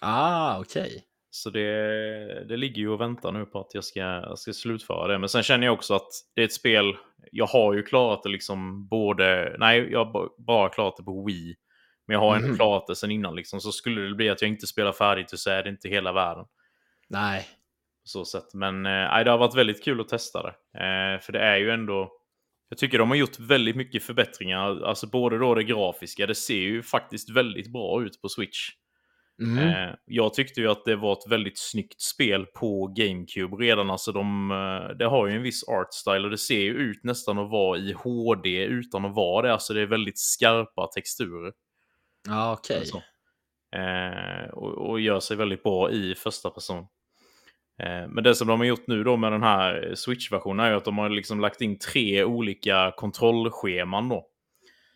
[0.00, 0.82] Ah, okej.
[0.82, 1.00] Okay.
[1.30, 5.08] Så det, det ligger ju och väntar nu på att jag ska, jag ska slutföra
[5.08, 5.18] det.
[5.18, 6.96] Men sen känner jag också att det är ett spel,
[7.32, 11.54] jag har ju klarat det liksom både, nej, jag har bara klarat det på Wii.
[12.06, 12.56] Men jag har mm.
[12.56, 13.60] klarat det sen innan liksom.
[13.60, 16.44] Så skulle det bli att jag inte spelar färdigt så är det inte hela världen.
[17.08, 17.48] Nej.
[18.04, 18.54] Så sätt.
[18.54, 20.78] Men eh, det har varit väldigt kul att testa det.
[20.78, 22.12] Eh, för det är ju ändå,
[22.68, 24.84] jag tycker de har gjort väldigt mycket förbättringar.
[24.84, 28.70] Alltså både då det grafiska, det ser ju faktiskt väldigt bra ut på Switch.
[29.40, 29.68] Mm.
[29.68, 33.90] Eh, jag tyckte ju att det var ett väldigt snyggt spel på GameCube redan.
[33.90, 37.04] Alltså de, eh, det har ju en viss art style och det ser ju ut
[37.04, 39.52] nästan att vara i HD utan att vara det.
[39.52, 41.52] Alltså det är väldigt skarpa texturer.
[42.28, 42.82] Ja, okej.
[42.82, 43.02] Okay.
[43.82, 46.86] Eh, och, och, gör sig väldigt bra i första person.
[47.82, 50.84] Eh, men det som de har gjort nu då med den här Switch-versionen är att
[50.84, 54.29] de har liksom lagt in tre olika kontrollscheman då.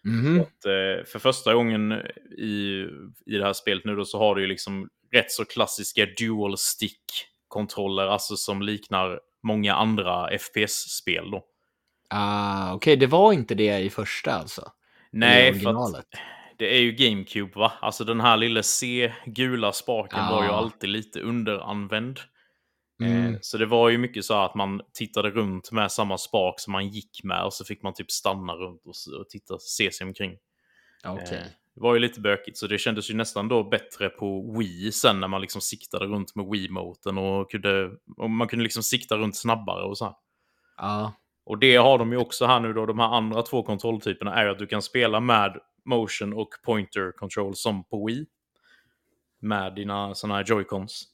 [0.05, 0.41] Mm.
[0.41, 1.93] Att, eh, för första gången
[2.39, 2.87] i,
[3.27, 6.59] i det här spelet nu då så har du ju liksom rätt så klassiska dual
[6.59, 11.45] stick-kontroller, alltså som liknar många andra FPS-spel då.
[12.11, 12.97] Ah, Okej, okay.
[12.97, 14.73] det var inte det i första alltså?
[15.11, 16.05] Nej, för att
[16.59, 17.73] det är ju GameCube va?
[17.81, 20.31] Alltså den här lilla C-gula spaken ah.
[20.31, 22.21] var ju alltid lite underanvänd.
[23.03, 23.39] Eh, mm.
[23.41, 26.89] Så det var ju mycket så att man tittade runt med samma spak som man
[26.89, 30.37] gick med och så fick man typ stanna runt och titta, se sig omkring.
[31.05, 31.41] Okay.
[31.75, 35.21] Det var ju lite bökigt så det kändes ju nästan då bättre på Wii sen
[35.21, 39.37] när man liksom siktade runt med Wii-moten och, kunde, och man kunde liksom sikta runt
[39.37, 40.19] snabbare och så.
[40.77, 41.13] Ja.
[41.45, 44.47] Och det har de ju också här nu då, de här andra två kontrolltyperna är
[44.47, 48.27] att du kan spela med motion och pointer control som på Wii.
[49.41, 51.05] Med dina sådana här joycons.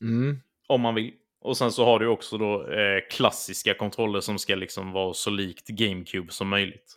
[0.00, 0.40] Mm.
[0.68, 1.12] Om man vill.
[1.46, 5.30] Och sen så har du också då eh, klassiska kontroller som ska liksom vara så
[5.30, 6.96] likt GameCube som möjligt.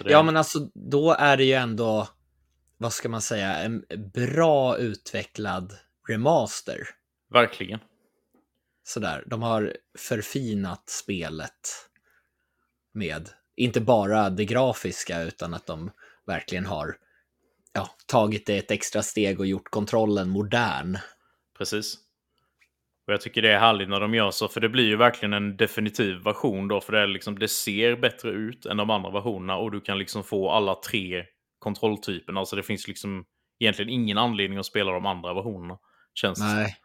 [0.00, 0.10] Det...
[0.10, 2.08] Ja, men alltså då är det ju ändå,
[2.76, 5.72] vad ska man säga, en bra utvecklad
[6.08, 6.88] remaster.
[7.32, 7.80] Verkligen.
[8.84, 11.88] Sådär, de har förfinat spelet
[12.92, 15.90] med, inte bara det grafiska, utan att de
[16.26, 16.96] verkligen har
[17.72, 20.98] ja, tagit det ett extra steg och gjort kontrollen modern.
[21.58, 22.05] Precis.
[23.06, 25.32] Och jag tycker det är härligt när de gör så, för det blir ju verkligen
[25.32, 29.10] en definitiv version då, för det, är liksom, det ser bättre ut än de andra
[29.10, 31.24] versionerna och du kan liksom få alla tre
[31.58, 32.40] kontrolltyperna.
[32.40, 33.24] Alltså det finns liksom
[33.58, 35.78] egentligen ingen anledning att spela de andra versionerna.
[36.14, 36.64] Känns nej.
[36.64, 36.76] det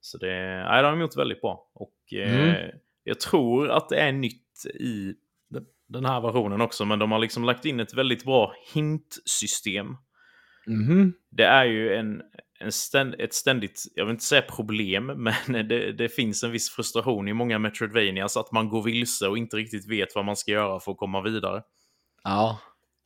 [0.00, 0.26] Så det,
[0.68, 1.70] nej, det har de gjort väldigt bra.
[1.74, 2.48] Och mm.
[2.48, 2.70] eh,
[3.04, 5.14] jag tror att det är nytt i
[5.88, 9.96] den här versionen också, men de har liksom lagt in ett väldigt bra hintsystem.
[10.66, 11.12] Mm.
[11.30, 12.22] Det är ju en,
[12.62, 15.06] en ständ, ett ständigt, jag vill inte säga problem,
[15.46, 19.38] men det, det finns en viss frustration i många Metroidvanias att man går vilse och
[19.38, 21.62] inte riktigt vet vad man ska göra för att komma vidare.
[22.24, 22.58] Ja.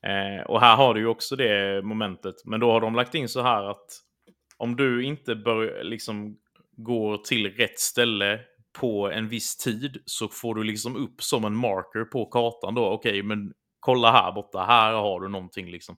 [0.07, 3.29] Eh, och här har du ju också det momentet, men då har de lagt in
[3.29, 3.87] så här att
[4.57, 6.37] om du inte bör, liksom
[6.77, 8.41] går till rätt ställe
[8.81, 12.87] på en viss tid så får du liksom upp som en marker på kartan då.
[12.87, 15.97] Okej, okay, men kolla här borta, här har du någonting liksom.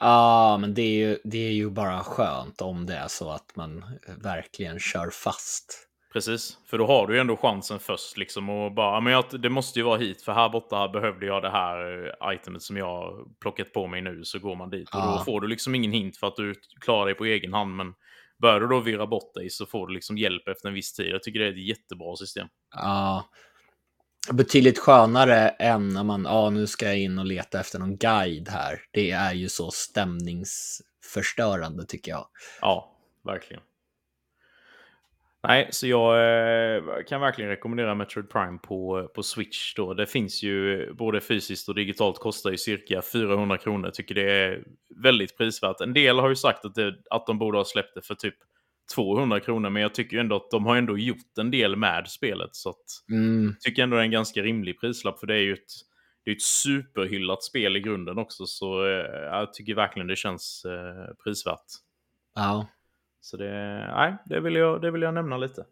[0.00, 3.56] Ja, men det är, ju, det är ju bara skönt om det är så att
[3.56, 3.84] man
[4.22, 5.88] verkligen kör fast.
[6.12, 9.50] Precis, för då har du ju ändå chansen först liksom och bara, men jag, det
[9.50, 13.26] måste ju vara hit för här borta behövde jag det här eh, itemet som jag
[13.40, 16.16] plockat på mig nu så går man dit och då får du liksom ingen hint
[16.16, 17.94] för att du klarar dig på egen hand men
[18.42, 21.06] börjar du då virra bort dig så får du liksom hjälp efter en viss tid.
[21.06, 22.48] Jag tycker det är ett jättebra system.
[22.74, 23.30] Ja,
[24.32, 27.96] betydligt skönare än när man, ja ah, nu ska jag in och leta efter någon
[27.96, 28.80] guide här.
[28.90, 32.26] Det är ju så stämningsförstörande tycker jag.
[32.60, 32.92] Ja,
[33.24, 33.62] verkligen.
[35.42, 36.16] Nej, så jag
[36.76, 39.74] eh, kan verkligen rekommendera Metroid Prime på, på Switch.
[39.74, 39.94] Då.
[39.94, 43.86] Det finns ju både fysiskt och digitalt, kostar ju cirka 400 kronor.
[43.86, 44.64] Jag tycker det är
[45.02, 45.80] väldigt prisvärt.
[45.80, 48.34] En del har ju sagt att, det, att de borde ha släppt det för typ
[48.94, 52.50] 200 kronor, men jag tycker ändå att de har ändå gjort en del med spelet.
[52.52, 53.46] Så att, mm.
[53.46, 55.72] jag tycker ändå det är en ganska rimlig prislapp, för det är ju ett,
[56.24, 58.46] det är ett superhyllat spel i grunden också.
[58.46, 58.90] Så eh,
[59.22, 61.66] jag tycker verkligen det känns eh, prisvärt.
[62.34, 62.66] Ja.
[63.20, 63.50] Så det,
[63.96, 65.64] nej, det, vill jag, det vill jag nämna lite.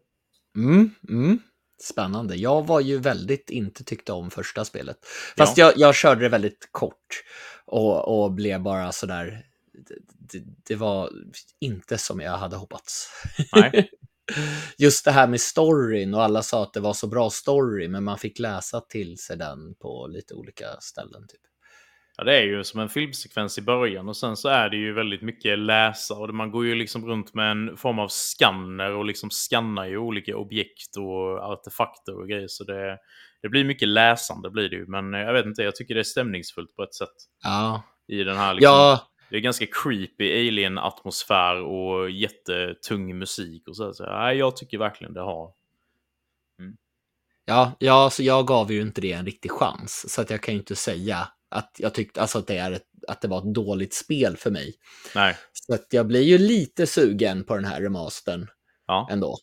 [0.55, 1.39] Mm, mm.
[1.83, 2.35] Spännande.
[2.35, 4.97] Jag var ju väldigt inte tyckte om första spelet.
[5.37, 5.65] Fast ja.
[5.65, 7.23] jag, jag körde det väldigt kort
[7.65, 9.43] och, och blev bara sådär
[9.85, 11.09] det, det var
[11.59, 13.09] inte som jag hade hoppats.
[13.55, 13.89] Nej.
[14.77, 18.03] Just det här med storyn och alla sa att det var så bra story, men
[18.03, 21.27] man fick läsa till sig den på lite olika ställen.
[21.27, 21.41] Typ.
[22.17, 24.93] Ja, det är ju som en filmsekvens i början och sen så är det ju
[24.93, 29.05] väldigt mycket läsa och man går ju liksom runt med en form av skanner och
[29.05, 32.47] liksom skannar ju olika objekt och artefakter och grejer.
[32.47, 32.97] Så det,
[33.41, 36.03] det blir mycket läsande blir det ju, men jag vet inte, jag tycker det är
[36.03, 37.15] stämningsfullt på ett sätt.
[37.43, 37.83] Ja.
[38.07, 43.93] I den här liksom, Ja, Det är ganska creepy alien-atmosfär och jättetung musik och så.
[43.93, 45.53] så nej, jag tycker verkligen det har.
[47.45, 50.53] ja, ja, så jag gav ju inte det en riktig chans, så att jag kan
[50.53, 53.53] ju inte säga att jag tyckte alltså att det, är ett, att det var ett
[53.53, 54.75] dåligt spel för mig.
[55.15, 58.47] Nej, Så att jag blir ju lite sugen på den här remastern
[58.87, 59.07] ja.
[59.11, 59.37] ändå.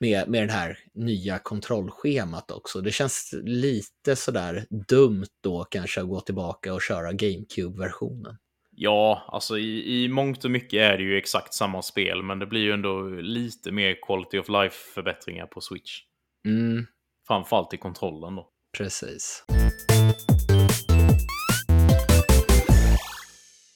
[0.00, 2.80] Med, med det här nya kontrollschemat också.
[2.80, 8.36] Det känns lite sådär dumt då kanske att gå tillbaka och köra GameCube-versionen.
[8.76, 12.46] Ja, alltså i, i mångt och mycket är det ju exakt samma spel, men det
[12.46, 16.00] blir ju ändå lite mer quality of life-förbättringar på Switch.
[16.46, 16.86] Mm,
[17.26, 18.48] Framförallt i kontrollen då.
[18.78, 19.44] precis.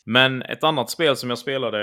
[0.08, 1.78] Men ett annat spel som jag spelade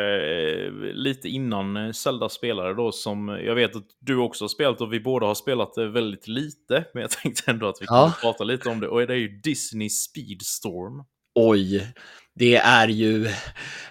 [0.66, 4.82] eh, lite innan eh, Zelda spelade då, som jag vet att du också har spelat
[4.82, 8.02] och vi båda har spelat det väldigt lite, men jag tänkte ändå att vi Ja.
[8.04, 8.88] kunde prata lite om det.
[8.88, 11.04] Och det är ju Disney Speedstorm.
[11.36, 11.94] Oj,
[12.36, 13.28] det är ju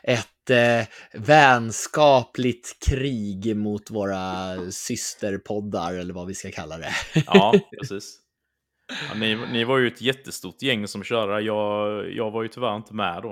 [0.03, 0.87] ett eh,
[1.21, 6.93] vänskapligt krig mot våra systerpoddar, eller vad vi ska kalla det.
[7.27, 8.19] Ja, precis.
[9.09, 11.41] Ja, ni, ni var ju ett jättestort gäng som körde.
[11.41, 13.31] Jag, jag var ju tyvärr inte med då.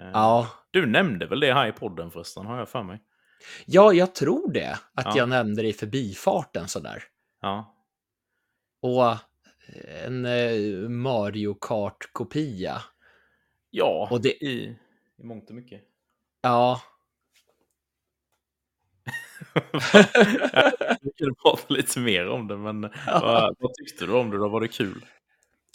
[0.00, 3.00] Eh, Ja, Du nämnde väl det här i podden förresten, har jag för mig.
[3.66, 5.12] ja jag tror det, att Ja.
[5.16, 7.02] jag nämnde det i förbifarten sådär.
[7.40, 7.74] Ja,
[8.82, 9.16] Och
[10.04, 12.82] en eh, Mario Kart-kopia.
[13.70, 14.76] Ja Och det- i,
[15.18, 15.80] i mångt och mycket.
[16.42, 16.80] Ja,
[21.00, 24.48] Vi kunde prata lite mer om det, men vad, vad tyckte du om det då?
[24.48, 25.04] Var det kul?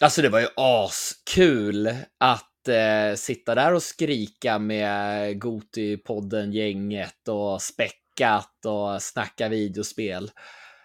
[0.01, 1.87] alltså det var ju askul
[2.17, 10.31] att eh, sitta där och skrika med Goti-podden-gänget och späckat och snacka videospel.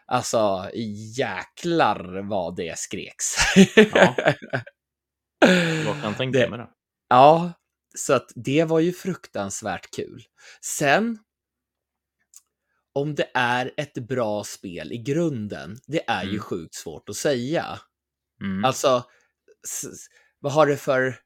[0.06, 0.70] Alltså
[1.16, 3.24] jäklar vad det skreks.
[3.76, 4.14] Ja.
[5.86, 6.68] Jag kan tänka Det- mig det.
[7.09, 7.52] Ja,
[7.96, 10.22] så att det var ju fruktansvärt kul.
[10.61, 11.18] Sen,
[12.92, 16.40] om det är ett bra spel i grunden, det är ju Mm.
[16.40, 17.78] sjukt svårt att säga.
[18.40, 18.64] Mm.
[18.64, 19.04] Alltså,
[20.40, 21.20] vad har det för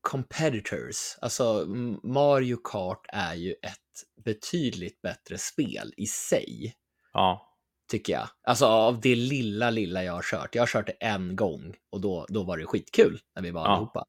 [0.00, 1.16] competitors?
[1.20, 1.64] Alltså,
[2.02, 6.74] Mario Kart är ju ett betydligt bättre spel i sig,
[7.12, 7.56] Ja,
[7.90, 8.28] tycker jag.
[8.42, 10.54] Alltså av det lilla, lilla jag har kört.
[10.54, 13.60] Jag har kört det en gång och då, då var det skitkul när vi var
[13.62, 13.68] Ja.
[13.68, 14.04] allihopa.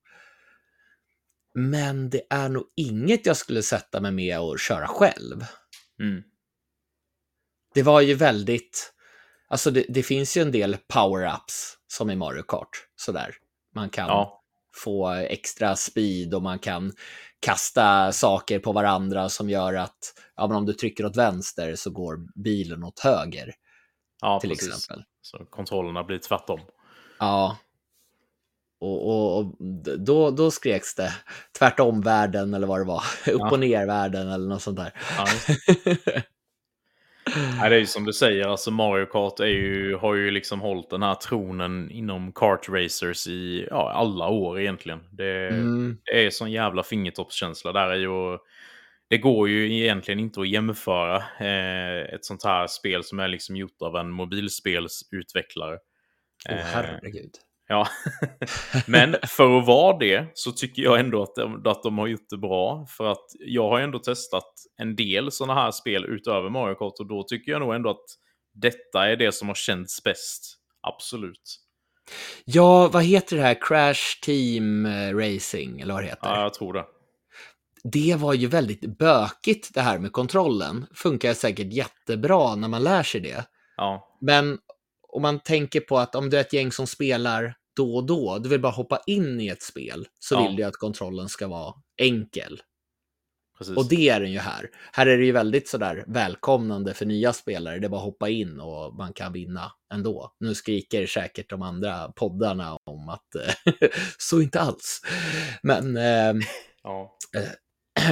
[1.54, 5.46] Men det är nog inget jag skulle sätta mig med och köra själv.
[6.00, 6.24] mm.
[7.74, 8.94] Det var ju väldigt,
[9.48, 13.36] alltså det, det finns ju en del power-ups som i Mario Kart, sådär.
[13.76, 14.44] Man kan ja,
[14.84, 16.92] få extra speed och man kan
[17.40, 21.90] kasta saker på varandra som gör att ja, men om du trycker åt vänster så
[21.92, 23.54] går bilen åt höger
[24.22, 24.68] ja till precis.
[24.68, 25.04] exempel.
[25.22, 26.60] Så kontrollerna blir tvärtom.
[27.20, 27.58] Ja.
[28.82, 29.56] Och, och, och
[30.00, 31.14] då, då skreks det
[31.60, 33.04] tvärtom världen eller vad det var.
[33.28, 33.52] Upp Ja.
[33.52, 34.94] och ner världen eller något sånt där.
[35.18, 36.24] Ja, det.
[37.60, 40.62] Nej, det är ju som du säger, alltså Mario Kart är ju, har ju liksom
[40.62, 45.00] hållit den här tronen inom kart racers i ja, alla år egentligen.
[45.12, 48.38] Det, Mm, det är sån jävla fingertoppskänsla där är ju.
[49.10, 53.56] Det går ju egentligen inte att jämföra eh, ett sånt här spel som är liksom
[53.56, 55.78] gjort av en mobilspelsutvecklare.
[56.50, 57.32] Åh Eh, herregud.
[57.72, 57.88] Ja,
[58.88, 62.30] men för att vara det så tycker jag ändå att de, att de har gjort
[62.30, 62.86] det bra.
[62.90, 67.08] För att jag har ändå testat en del sådana här spel utöver Mario Kart och
[67.08, 68.06] då tycker jag nog ändå att
[68.54, 70.56] detta är det som har känts bäst.
[70.82, 71.60] Absolut.
[72.46, 73.58] Ja, vad heter det här?
[73.62, 76.30] Crash Team eh, Racing, eller vad det heter?
[76.30, 76.86] Ja, jag tror det.
[77.84, 80.86] Det var ju väldigt bökigt det här med kontrollen.
[80.94, 83.46] Funkar säkert jättebra när man lär sig det.
[83.78, 84.58] Ja, Men
[85.14, 88.40] om man tänker på att om du är ett gäng som spelar då och då,
[88.40, 90.48] du vill bara hoppa in i ett spel, så Ja.
[90.48, 92.62] vill du att kontrollen ska vara enkel.
[93.58, 93.78] precis.
[93.78, 94.70] Och det är den ju här.
[94.94, 97.80] Här är det ju väldigt sådär välkomnande för nya spelare.
[97.80, 100.36] Det är bara att hoppa in och man kan vinna ändå.
[100.40, 103.72] Nu skriker säkert de andra poddarna om att eh,
[104.18, 105.02] så inte alls.
[105.64, 106.34] Men eh,
[106.84, 107.18] Ja.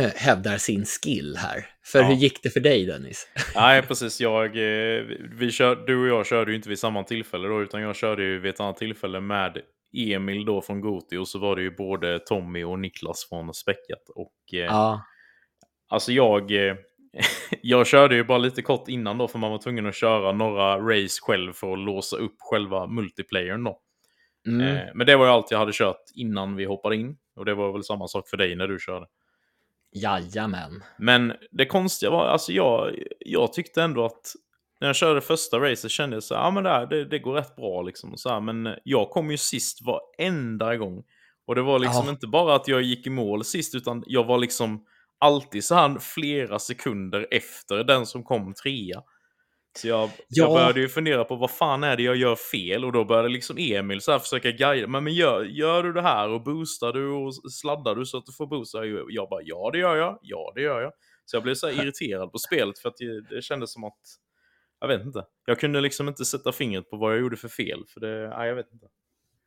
[0.15, 1.65] hävdar sin skill här.
[1.85, 2.05] För Ja.
[2.07, 3.27] hur gick det för dig Dennis?
[3.55, 4.21] Nej, precis.
[4.21, 7.81] Jag, eh, vi kör, du och jag körde ju inte vid samma tillfälle då, utan
[7.81, 9.57] jag körde ju vid ett annat tillfälle med
[9.97, 14.09] Emil då från Goti och så var det ju både Tommy och Niklas från Späckat.
[14.15, 15.01] Och eh, Ja,
[15.89, 16.51] Alltså jag...
[16.51, 16.75] Eh,
[17.61, 20.77] jag körde ju bara lite kort innan då för man var tvungen att köra några
[20.77, 23.79] race själv för att låsa upp själva multiplayern då.
[24.47, 24.77] Mm.
[24.95, 27.17] Men det var ju allt jag hade kört innan vi hoppade in.
[27.35, 29.05] Och det var väl samma sak för dig när du körde.
[29.95, 30.83] Jajamän.
[30.97, 34.33] Men det konstiga var, alltså jag, jag tyckte ändå att
[34.79, 37.19] när jag körde första racet kände jag så här, ja men det, här, det, det
[37.19, 38.11] går rätt bra liksom.
[38.11, 41.03] Och så här, men jag kom ju sist varenda gång.
[41.47, 42.11] Och det var liksom Ja.
[42.11, 44.85] inte bara att jag gick i mål sist, utan jag var liksom
[45.19, 49.01] alltid så här flera sekunder efter den som kom trea.
[49.77, 50.53] Så jag, jag Ja.
[50.53, 52.85] började ju fundera på vad fan är det jag gör fel?
[52.85, 54.87] Och då började liksom Emil så försöka guida.
[54.87, 58.25] Men, men gör, gör du det här och boostar du och sladdar du så att
[58.25, 58.85] du får boosta?
[58.85, 60.91] Jag jag bara ja det gör jag, ja det gör jag.
[61.25, 63.99] Så jag blev så irriterad på spelet för att det, det kändes som att
[64.79, 65.23] jag vet inte.
[65.45, 67.83] Jag kunde liksom inte sätta fingret på vad jag gjorde för fel.
[67.93, 68.85] För det, nej, jag vet inte.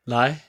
[0.06, 0.44] Nej.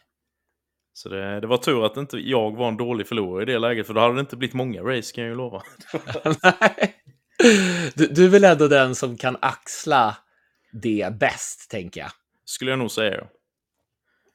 [0.93, 3.87] Så det, det var tur att inte jag var en dålig förlorare i det läget.
[3.87, 5.63] För då hade det inte blivit många race kan jag ju lova.
[6.43, 6.95] Nej.
[7.95, 10.17] Du, du är väl ändå den som kan axla
[10.71, 12.11] det bäst, tänker jag.
[12.45, 13.15] Skulle jag nog säga.
[13.15, 13.27] ja.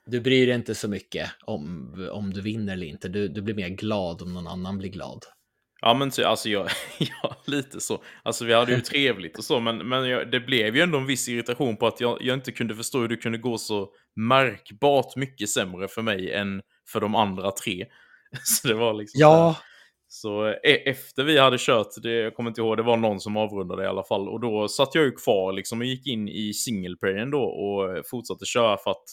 [0.07, 3.09] Du bryr dig inte så mycket om, om du vinner eller inte.
[3.09, 5.25] Du, du blir mer glad om någon annan blir glad.
[5.81, 8.03] Ja men så, alltså jag, ja, lite så.
[8.23, 11.07] Alltså vi hade ju trevligt och så, men, men jag, det blev ju ändå en
[11.07, 15.17] viss irritation på att jag, jag inte kunde förstå hur det kunde gå så märkbart
[15.17, 17.87] mycket sämre för mig än för de andra tre.
[18.43, 19.21] Så det var liksom.
[19.21, 19.57] Ja,
[20.09, 23.37] Så e- efter vi hade kört, det, jag kommer inte ihåg, det var någon som
[23.37, 24.29] avrundade i alla fall.
[24.29, 28.07] Och då satt jag ju kvar liksom och gick in i single playen då och
[28.11, 29.05] fortsatte köra för att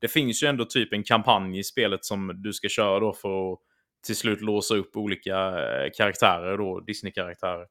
[0.00, 3.52] det finns ju ändå typ en kampanj i spelet som du ska köra då för
[3.52, 3.58] att
[4.06, 7.66] till slut låsa upp olika eh, karaktärer då, Disney-karaktärer.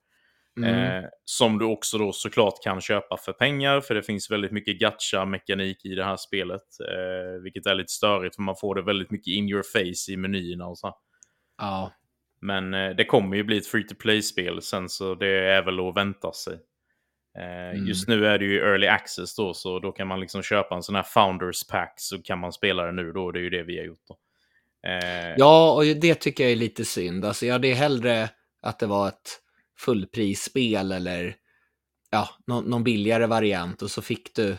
[0.57, 1.03] mm.
[1.03, 4.79] Eh, som du också då såklart kan köpa för pengar, för det finns väldigt mycket
[4.79, 6.61] gacha-mekanik i det här spelet.
[6.87, 10.17] Eh, vilket är lite störigt, för man får det väldigt mycket in your face i
[10.17, 10.87] menyerna och så.
[11.57, 11.91] ja.
[12.41, 15.79] Men eh, det kommer ju bli ett free to play-spel sen, så det är väl
[15.79, 16.53] att vänta sig.
[17.39, 17.87] Eh, Mm.
[17.87, 20.83] Just nu är det ju early access då, så då kan man liksom köpa en
[20.83, 23.63] sån här founders pack, så kan man spela det nu då, det är ju det
[23.63, 24.17] vi har gjort då.
[24.89, 27.25] Eh, ja, och det tycker jag är lite synd.
[27.25, 28.29] Alltså, jag hade hellre
[28.61, 29.39] att det var ett
[29.79, 31.35] fullprisspel eller
[32.09, 34.57] ja, någon, någon billigare variant och så fick du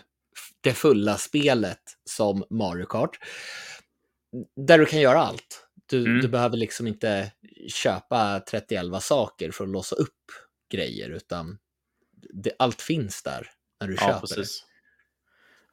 [0.61, 3.19] det fulla spelet som Mario Kart.
[4.57, 5.67] Där du kan göra allt.
[5.91, 6.21] Du, Mm.
[6.21, 7.33] du behöver liksom inte
[7.69, 10.25] köpa 31 saker för att låsa upp
[10.73, 11.59] grejer, utan
[12.35, 13.47] det, allt finns där
[13.81, 14.65] när du Ja, köper precis.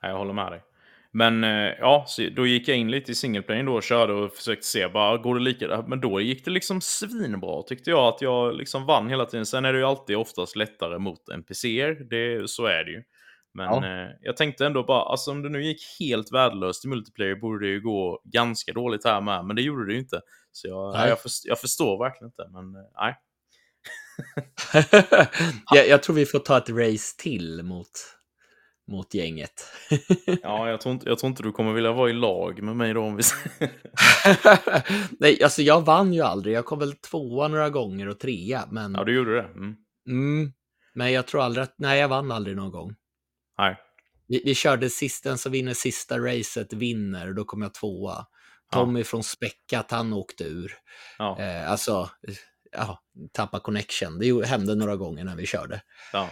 [0.02, 0.64] Ja, jag håller med dig.
[1.12, 2.06] Men eh, ja,
[2.36, 5.36] då gick jag in lite i singleplayen då och körde och försökte se, bara går
[5.36, 5.84] det lika?
[5.88, 9.46] Men då gick det liksom svinbra tyckte jag, att jag liksom vann hela tiden.
[9.46, 13.04] Sen är det ju alltid oftast lättare mot NPCer, det, så är det ju.
[13.58, 13.86] Men Ja.
[13.86, 17.66] eh, jag tänkte ändå bara, alltså om det nu gick helt värdelöst i multiplayer borde
[17.66, 20.22] det ju gå ganska dåligt här med, men det gjorde det ju inte.
[20.52, 21.10] Så jag, Nej.
[21.10, 23.16] Jag, först, jag förstår verkligen inte, men eh, nej.
[25.76, 27.90] jag, jag tror vi får ta ett race till mot,
[28.92, 29.54] mot gänget.
[30.42, 32.94] Ja, jag tror, inte, jag tror inte du kommer vilja vara i lag med mig
[32.94, 33.24] då om vi
[35.20, 36.56] Nej, alltså jag vann ju aldrig.
[36.56, 39.44] Jag kom väl tvåa några gånger och trea, men, Ja, du gjorde det?
[39.44, 39.76] Mm.
[40.10, 40.54] mm,
[40.94, 42.96] men jag tror aldrig att, nej, jag vann aldrig någon gång.
[43.58, 43.78] Nej.
[44.28, 48.26] Vi, vi körde sist, den som vinner sista racet vinner då kom jag tvåa.
[48.72, 50.74] Tommy från Späckat, han åkte ur.
[51.18, 51.40] Ja.
[51.40, 52.34] Eh, alltså, eh,
[52.72, 53.02] ja,
[53.32, 54.20] tappa connection.
[54.20, 55.82] Det hände några gånger när vi körde.
[56.14, 56.30] ja.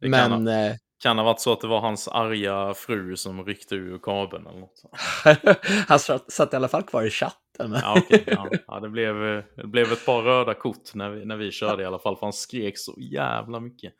[0.00, 3.16] Det kan, Men ha, eh, kan ha varit så att det var hans arga fru
[3.16, 4.82] som ryckte ur kabeln eller något.
[5.88, 7.72] han satt, satt i alla fall kvar i chatten.
[7.72, 8.24] Ja, okej.
[8.26, 8.50] ja.
[8.66, 11.82] ja, det, blev, eh, det blev ett par röda kort när vi, när vi körde
[11.82, 13.94] i alla fall, för han skrek så jävla mycket.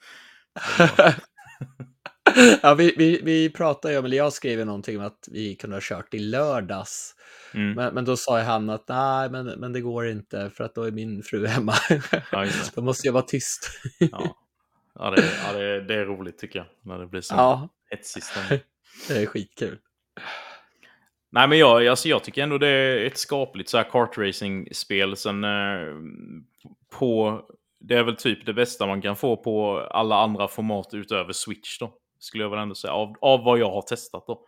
[2.63, 5.77] Ja, vi, vi, vi pratade ju om, eller jag skrev någonting om att vi kunde
[5.77, 7.15] ha kört i lördags.
[7.55, 7.73] Mm.
[7.73, 10.83] Men, men då sa han att nej, men, men det går inte för att då
[10.83, 11.75] är min fru hemma.
[12.33, 13.71] Ja, då måste jag vara tyst.
[13.99, 14.37] Ja,
[14.95, 18.23] ja, det, ja det, det är roligt tycker jag, när det blir så ja, hetsig
[19.09, 19.79] det är skitkul.
[21.33, 25.17] Nej, men jag, alltså, jag tycker ändå det är ett skapligt så här kartracing-spel.
[25.17, 25.95] Sen eh,
[26.99, 27.43] på...
[27.81, 31.79] Det är väl typ det bästa man kan få på alla andra format utöver Switch
[31.79, 31.95] då.
[32.19, 32.93] Skulle jag väl ändå säga.
[32.93, 34.47] Av, av vad jag har testat då.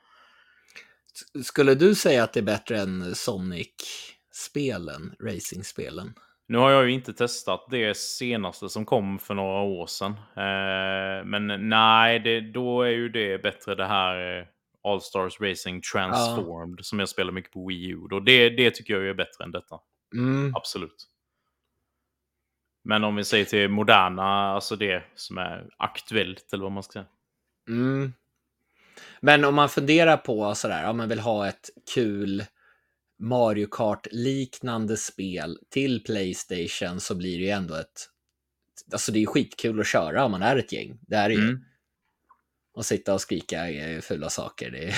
[1.45, 6.15] Skulle du säga att det är bättre än Sonic-spelen, racing-spelen?
[6.49, 10.13] Nu har jag ju inte testat det senaste som kom för några år sedan.
[10.13, 14.47] Eh, men nej, det, då är ju det bättre det här eh,
[14.89, 17.99] All Stars Racing Transformed som jag spelar mycket på Wii U.
[18.11, 19.79] Då det, det tycker jag är bättre än detta.
[20.15, 20.53] Mm.
[20.57, 21.09] Absolut.
[22.85, 26.93] Men om vi säger till moderna, alltså det som är aktuellt eller vad man ska
[26.93, 27.07] säga.
[27.69, 28.13] Mm.
[29.21, 32.45] Men om man funderar på sådär, om man vill ha ett kul
[33.19, 38.09] Mario Kart-liknande spel till Playstation så blir det ju ändå ett...
[38.93, 40.99] Alltså det är ju skitkul att köra om man är ett gäng.
[41.01, 41.43] Det är det ju.
[41.43, 41.65] Mm.
[42.75, 43.67] Och sitta och skrika
[44.03, 44.71] fula saker.
[44.71, 44.97] Det är,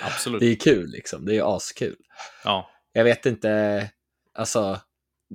[0.00, 0.40] Absolut.
[0.40, 1.24] det är kul liksom.
[1.24, 1.96] Det är ju askul.
[2.44, 2.70] Ja.
[2.92, 3.90] Jag vet inte,
[4.34, 4.80] alltså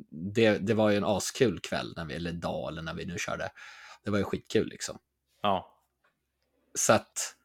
[0.10, 3.18] det, det var ju en askul kväll, när vi, eller dag, eller när vi nu
[3.18, 3.50] körde.
[4.04, 4.98] Det var ju skitkul liksom.
[5.42, 5.74] Ja.
[6.76, 7.36] Så att,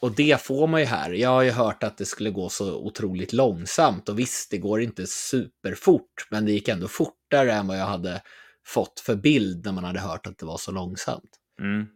[0.00, 1.10] och det får man ju här.
[1.10, 4.80] Jag har ju hört att det skulle gå så otroligt långsamt och visst, det går
[4.80, 8.22] inte superfort, men det gick ändå fortare än vad jag hade
[8.66, 11.30] fått för bild när man hade hört att det var så långsamt.
[11.60, 11.86] Mm.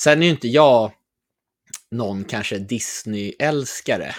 [0.00, 0.92] Sen är ju inte jag
[1.90, 4.14] någon kanske Disney-älskare.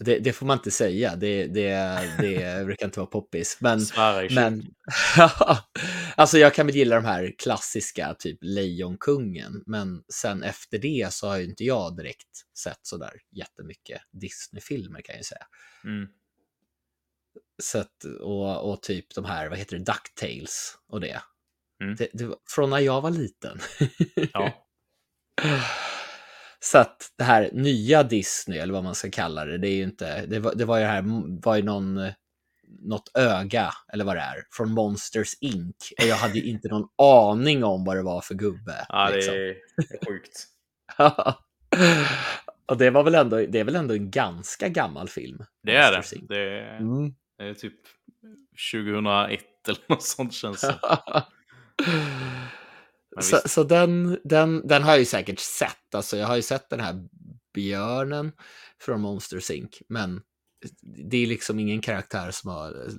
[0.00, 1.70] Det, det, får man inte säga, det, det,
[2.18, 3.58] det brukar inte vara poppis.
[3.60, 3.80] Men,
[4.30, 4.64] men
[6.16, 9.62] alltså jag kan väl gilla de här klassiska, typ Lejonkungen.
[9.66, 12.28] Men sen efter det så har ju inte jag direkt
[12.58, 15.46] sett sådär jättemycket Disney-filmer kan jag ju säga.
[15.84, 16.08] Mm.
[17.62, 21.22] Så att, och, och typ de här, vad heter det, Ducktails och det.
[21.82, 21.96] Mm.
[21.96, 23.60] det, det från när jag var liten.
[24.32, 24.68] Ja.
[26.60, 29.82] Så att det här nya Disney, eller vad man ska kalla det, det är ju
[29.82, 31.02] inte, det var, det var ju här,
[31.42, 32.00] var ju någon,
[32.80, 35.92] något öga, eller vad det är, från Monsters Inc.
[36.00, 38.86] Och jag hade ju inte någon aning om vad det var för gubbe.
[38.88, 39.34] ja, det liksom.
[39.34, 40.46] är det är sjukt.
[42.66, 45.44] och det var väl ändå, det är väl ändå en ganska gammal film?
[45.62, 46.28] Det är Monsters det.
[46.28, 47.14] Det är, Mm.
[47.38, 47.74] det är typ
[48.72, 50.78] 2001 eller något sånt känns det
[53.20, 55.94] så, så den, den, den har jag ju säkert sett.
[55.94, 57.08] Alltså, jag har ju sett den här
[57.54, 58.32] björnen
[58.80, 59.82] från Monsters Inc.
[59.88, 60.22] Men
[61.08, 62.92] det är liksom ingen karaktär som har eh,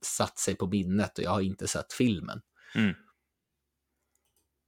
[0.00, 2.40] satt sig på minnet och jag har inte sett filmen.
[2.74, 2.94] Mm.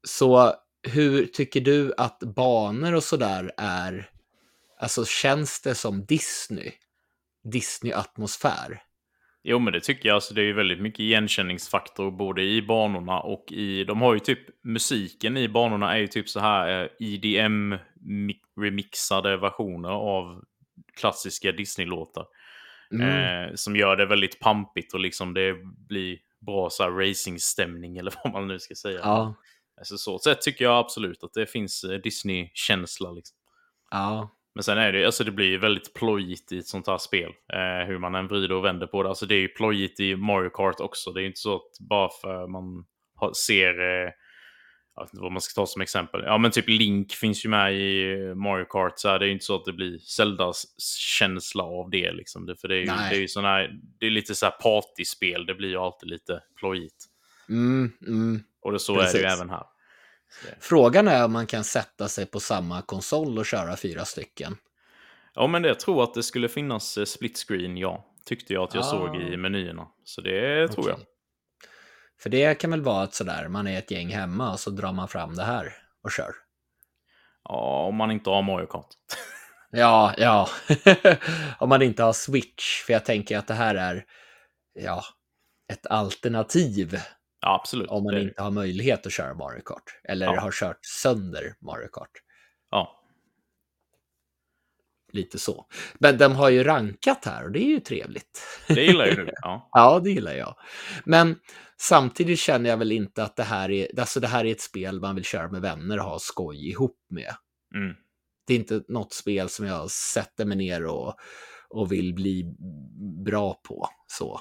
[0.07, 4.11] Så hur tycker du att banor och sådär är?
[4.79, 6.73] Alltså känns det som Disney?
[7.53, 8.83] Disney-atmosfär?
[9.47, 10.15] Jo, men det tycker jag.
[10.15, 13.85] Alltså, det är ju väldigt mycket igenkänningsfaktor både i banorna och i...
[13.85, 14.39] De har ju typ...
[14.63, 20.45] Musiken i banorna är ju typ så här eh, EDM-remixade versioner av
[20.97, 22.27] klassiska Disney-låtar.
[22.93, 23.09] Mm.
[23.09, 25.55] Eh, som gör det väldigt pampigt och liksom det
[25.89, 29.01] blir bra så racing-stämning eller vad man nu ska säga.
[29.03, 29.35] Ja,
[29.77, 33.11] Alltså, så sätt tycker jag absolut att det finns eh, Disney-känsla.
[33.11, 33.37] Liksom.
[33.91, 36.99] ja, Men sen är det, alltså det blir ju väldigt plojigt i ett sånt här
[36.99, 37.31] spel.
[37.53, 39.09] Eh, hur man än vrider och vänder på det.
[39.09, 41.13] Alltså det är ju plojigt i Mario Kart också.
[41.13, 42.85] Det är ju inte så att bara för man
[43.15, 44.11] har, ser, eh,
[44.97, 46.23] jag vet inte vad man ska ta som exempel.
[46.25, 48.93] Ja men typ Link finns ju med i eh, Mario Kart.
[48.97, 50.65] Så här, det är ju inte så att det blir Zeldas
[51.19, 52.47] känsla av det liksom.
[52.47, 53.11] Det, för det är ju, Nej.
[53.11, 55.47] det är ju sån här, det är lite så här partyspel.
[55.47, 57.05] Det blir ju alltid lite plojigt.
[57.49, 58.41] mm, mm.
[58.63, 59.39] Och det, så är det ju Precis.
[59.39, 59.65] även här.
[60.61, 64.57] Frågan är om man kan sätta sig på samma konsol och köra fyra stycken.
[65.35, 68.05] Ja, men det, jag tror att det skulle finnas eh, split screen, ja.
[68.25, 68.91] Tyckte jag att jag Ah.
[68.91, 69.87] såg i menyerna.
[70.05, 70.95] Så det tror jag.
[70.95, 71.07] Okej.
[72.21, 74.93] För det kan väl vara ett sådär, man är ett gäng hemma och så drar
[74.93, 75.73] man fram det här
[76.05, 76.33] och kör.
[77.45, 78.87] Ja, om man inte har Mario Kart.
[79.77, 80.49] Ja, ja.
[81.59, 84.05] om man inte har Switch, för jag tänker att det här är,
[84.75, 85.05] ja,
[85.73, 87.01] ett alternativ
[87.47, 87.91] Ja, absolut.
[87.91, 90.01] om man Det- inte har möjlighet att köra Mario Kart.
[90.05, 90.41] Eller Ja.
[90.41, 92.11] har kört sönder Mario Kart.
[92.71, 93.01] Ja,
[95.13, 95.67] Lite så.
[95.95, 98.41] Men de har ju rankat här och det är ju trevligt.
[98.69, 99.31] det gillar ju du.
[99.43, 99.69] Ja.
[99.73, 100.57] Ja, det gillar jag.
[101.05, 101.41] Men
[101.81, 105.01] samtidigt känner jag väl inte att det här är, alltså det här är ett spel
[105.01, 107.35] man vill köra med vänner och ha skoj ihop med.
[107.75, 107.95] Mm.
[108.47, 111.15] Det är inte något spel som jag sätter mig ner och,
[111.69, 112.55] och vill bli
[113.25, 114.41] bra på så.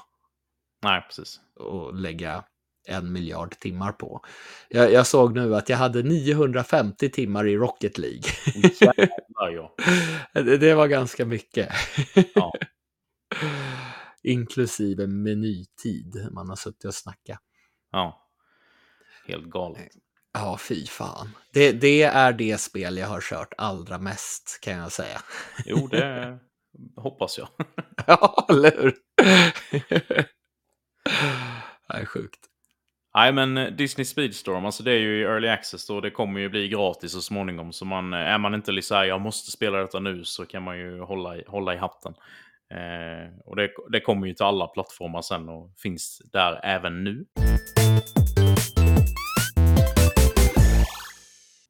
[0.82, 1.40] Nej, precis.
[1.56, 2.44] Och lägga
[2.84, 4.24] en miljard timmar på.
[4.68, 8.22] Jag, jag såg nu att jag hade 950 timmar i Rocket League.
[8.80, 9.74] Jävlar, ja.
[10.42, 11.68] det, det var ganska mycket.
[12.34, 12.52] Ja.
[14.22, 16.28] Inklusive menytid.
[16.32, 17.38] Man har suttit och snackat.
[17.92, 18.20] ja.
[19.26, 19.88] Helt galet.
[20.32, 21.30] Ja, fy fan.
[21.52, 25.20] Det, det är det spel jag har kört allra mest, kan jag säga.
[25.64, 26.38] Jo, det
[26.96, 27.48] hoppas jag.
[28.06, 28.94] ja, eller hur?
[31.88, 32.40] det är sjukt.
[33.16, 36.00] Nej, men eh, Disney Speedstorm, alltså det är ju i Early Access då.
[36.00, 37.72] Det kommer ju bli gratis så småningom.
[37.72, 40.46] Så man, eh, är man inte liksom så här, jag måste spela detta nu, så
[40.46, 42.14] kan man ju hålla i, hålla i hatten.
[42.74, 47.24] Eh, och det, det kommer ju till alla plattformar sen och finns där även nu.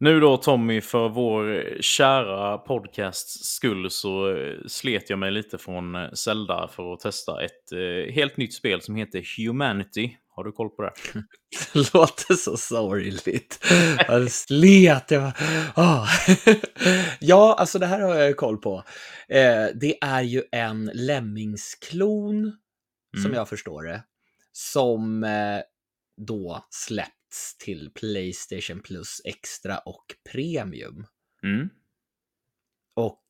[0.01, 4.37] Nu då Tommy, för vår eh, kära podcasts skull så
[4.67, 7.73] slet jag mig lite från Zelda för att testa ett
[8.15, 10.17] helt nytt spel som heter Humanity.
[10.37, 10.93] Har du koll på det?
[11.73, 13.65] Det låter så sorgligt.
[14.09, 15.11] Jag slet.
[15.11, 15.33] Jag
[15.75, 16.09] ah.
[17.21, 18.85] ja, alltså det här har jag ju koll på.
[19.29, 23.23] Eh, det är ju en Lemmingsklon, mm.
[23.23, 24.05] som jag förstår det,
[24.53, 25.61] som eh,
[26.27, 31.07] då släppts till Playstation Plus Extra och Premium.
[31.43, 31.69] Mm.
[32.97, 33.23] Och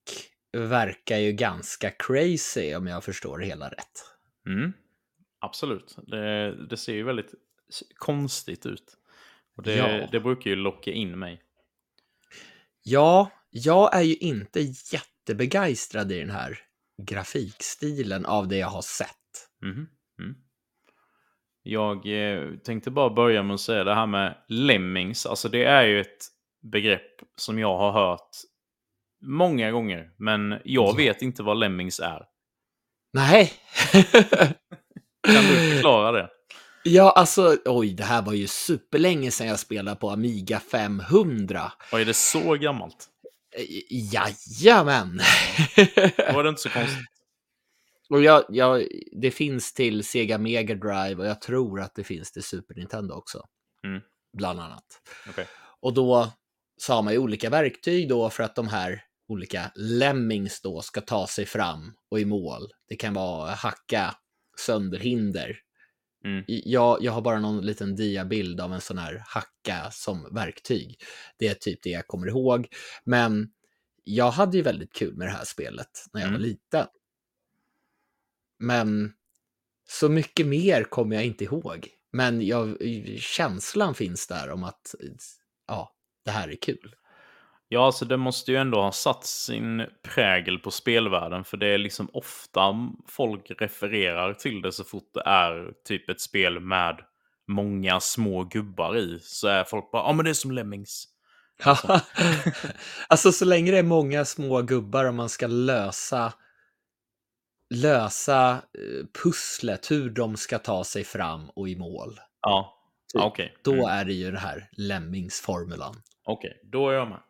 [0.56, 4.04] verkar ju ganska crazy om jag förstår det hela rätt.
[4.48, 4.72] Mm.
[5.44, 5.96] Absolut.
[6.06, 7.34] Det, det, ser ju väldigt
[7.96, 8.96] konstigt ut.
[9.56, 10.08] Och det, ja.
[10.12, 11.42] det brukar ju locka in mig.
[12.82, 16.58] Ja, jag är ju inte jättebegeistrad i den här
[17.02, 19.08] grafikstilen av det jag har sett.
[19.62, 19.86] Mm.
[20.18, 20.34] Mm.
[21.62, 25.26] Jag eh, tänkte bara börja med att säga det här med lemmings.
[25.26, 26.26] Alltså det är ju ett
[26.62, 28.30] begrepp som jag har hört
[29.22, 30.10] många gånger.
[30.16, 30.94] Men jag ja.
[30.96, 32.26] vet inte vad lemmings är.
[33.12, 33.52] Nej.
[35.24, 36.28] kan du förklara det?
[36.86, 41.72] Ja, alltså, oj, det här var ju superlänge sedan jag spelade på Amiga 500.
[41.92, 43.08] Och är det så gammalt?
[43.90, 45.20] Jajamän!
[46.34, 47.08] Var det inte så konstigt.
[48.10, 52.32] Och jag, jag, det finns till Sega Mega Drive och jag tror att det finns
[52.32, 53.44] till Super Nintendo också.
[53.86, 54.00] Mm.
[54.36, 54.84] Bland annat.
[55.28, 55.44] Okay.
[55.80, 56.32] Och då
[56.76, 61.00] så har man ju olika verktyg då för att de här olika lemmings då ska
[61.00, 62.68] ta sig fram och i mål.
[62.88, 64.14] Det kan vara hacka
[64.60, 65.58] sönder hinder.
[66.24, 66.44] Mm.
[66.46, 71.02] Jag, jag har bara någon liten diabild av en sån här hacka som verktyg.
[71.38, 72.66] Det är typ det jag kommer ihåg.
[73.04, 73.48] Men
[74.04, 76.40] jag hade ju väldigt kul med det här spelet när jag mm.
[76.40, 76.86] var liten.
[78.58, 79.12] Men
[79.88, 81.88] så mycket mer kommer jag inte ihåg.
[82.12, 82.76] Men jag,
[83.18, 84.94] känslan finns där om att
[85.66, 85.94] ja,
[86.24, 86.94] det här är kul.
[87.74, 91.44] Ja, alltså det måste ju ändå ha satt sin prägel på spelvärlden.
[91.44, 96.20] För det är liksom ofta folk refererar till det så fort det är typ ett
[96.20, 97.00] spel med
[97.48, 99.18] många små gubbar i.
[99.22, 101.08] Så är folk bara, ja men det är som Lemmings.
[101.64, 102.00] Alltså.
[103.08, 106.32] alltså så länge det är många små gubbar och man ska lösa
[107.74, 112.20] lösa eh, pusslet, hur de ska ta sig fram och i mål.
[112.40, 112.78] Ja,
[113.12, 113.22] typ.
[113.22, 113.46] okej.
[113.46, 113.56] Okay.
[113.64, 113.98] Då mm.
[113.98, 115.94] är det ju den här Lemmings-formulan.
[116.24, 116.70] Okej, okay.
[116.70, 117.20] då är jag med.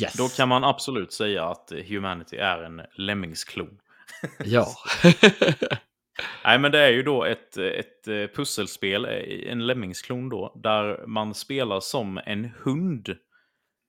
[0.00, 0.12] Yes.
[0.12, 3.78] Då kan man absolut säga att Humanity är en Lemmings-klon.
[4.44, 4.66] ja.
[6.44, 11.06] Nej, men det är ju då ett, ett eh, pusselspel, eh, en Lemmingsklon då, där
[11.06, 13.08] man spelar som en hund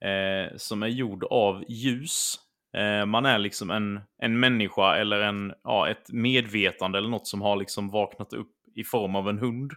[0.05, 2.35] eh, som är gjord av ljus.
[2.77, 7.41] Eh, man är liksom en, en människa eller en, ja, ett medvetande eller något som
[7.41, 9.71] har liksom vaknat upp i form av en hund.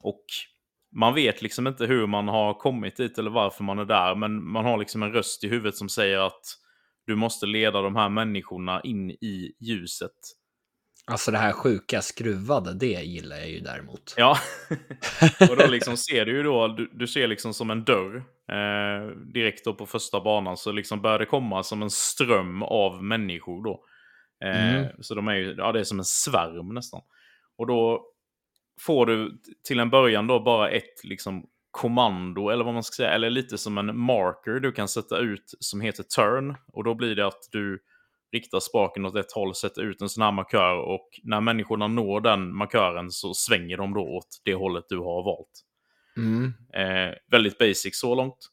[0.00, 0.24] Och
[0.92, 4.44] man vet liksom inte hur man har kommit dit eller varför man är där, men
[4.44, 6.42] man har liksom en röst i huvudet som säger att
[7.06, 10.10] du måste leda de här människorna in i ljuset.
[11.06, 14.14] Alltså det här sjuka skruvade, det gillar jag ju däremot.
[14.16, 14.36] Ja,
[15.50, 18.16] och då liksom ser du ju då, du, du ser liksom som en dörr
[18.52, 23.02] eh, direkt då på första banan så liksom börjar det komma som en ström av
[23.04, 23.84] människor då.
[24.44, 24.90] Eh, mm.
[25.00, 27.00] Så de är ju, ja det är som en svärm nästan.
[27.58, 28.06] Och då
[28.80, 33.10] får du till en början då bara ett liksom kommando, eller vad man ska säga,
[33.10, 36.56] eller lite som en marker du kan sätta ut som heter turn.
[36.72, 37.82] Och då blir det att du
[38.32, 42.20] riktar spaken åt ett håll, sätter ut en sån här markör och när människorna når
[42.20, 45.64] den markören så svänger de då åt det hållet du har valt.
[46.16, 46.54] Mm.
[46.74, 48.48] Eh, väldigt basic så långt.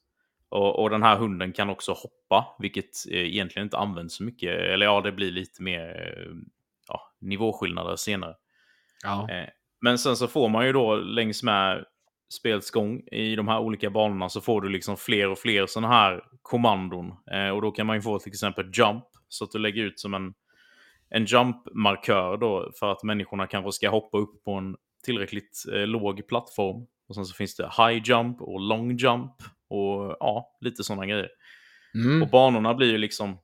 [0.49, 4.49] Och, och, den här hunden kan också hoppa, vilket eh, egentligen inte används så mycket.
[4.49, 6.33] Eller ja, det blir lite mer eh,
[6.87, 8.35] ja, nivåskillnader senare.
[9.03, 9.29] Ja.
[9.81, 11.85] Men sen så får man ju då längs med
[12.33, 15.93] spelets gång i de här olika banorna så får du liksom fler och fler sådana
[15.93, 17.13] här kommandon.
[17.31, 19.99] Eh, och då kan man ju få till exempel jump, så att du lägger ut
[19.99, 20.33] som en,
[21.09, 26.27] en jump-markör då för att människorna kanske ska hoppa upp på en tillräckligt eh, låg
[26.27, 26.87] plattform.
[27.07, 29.31] Och sen så finns det high jump och long jump
[29.69, 31.29] och ja, lite sådana grejer.
[31.95, 32.21] Mm.
[32.21, 33.37] Och banorna blir ju liksom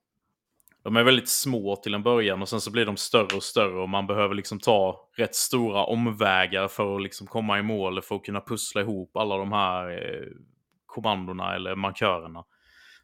[0.85, 3.81] de är väldigt små till en början och sen så blir de större och större
[3.81, 8.15] och man behöver liksom ta rätt stora omvägar för att liksom komma i mål för
[8.15, 10.27] att kunna pussla ihop alla de här eh,
[10.85, 12.43] kommandona eller markörerna.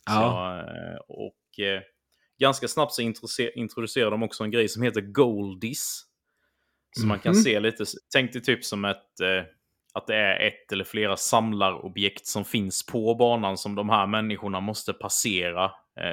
[0.05, 0.13] Ja.
[0.13, 1.81] Så, eh, och eh,
[2.39, 3.01] ganska snabbt så
[3.55, 6.01] introducerar de också en grej som heter Goldies.
[6.91, 7.09] Så mm -hmm.
[7.09, 7.41] man kan mhm.
[7.41, 9.43] se lite, tänk dig typ som ett, eh,
[9.93, 14.59] att det är ett eller flera samlarobjekt som finns på banan som de här människorna
[14.59, 15.71] måste passera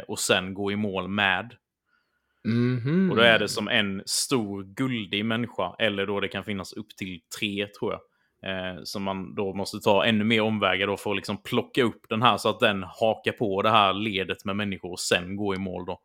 [0.09, 1.55] och sen gå i mål med.
[2.45, 3.11] Mm -hmm.
[3.11, 6.97] Och då är det som en stor guldig människa, eller då det kan finnas upp
[6.97, 8.01] till tre tror jag.
[8.43, 12.01] Eh, som man då måste ta ännu mer omvägar då för att liksom plocka upp
[12.09, 15.55] den här så att den hakar på det här ledet med människor och sen gå
[15.55, 16.01] i mål då.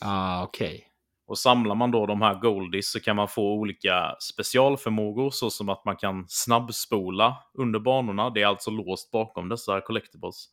[0.00, 0.68] Ah, okej.
[0.68, 0.80] Okay.
[1.26, 5.68] Och samlar man då de här goldies så kan man få olika specialförmågor så som
[5.68, 8.30] att man kan snabbspola under banorna.
[8.30, 10.48] Det är alltså låst bakom dessa collectibles.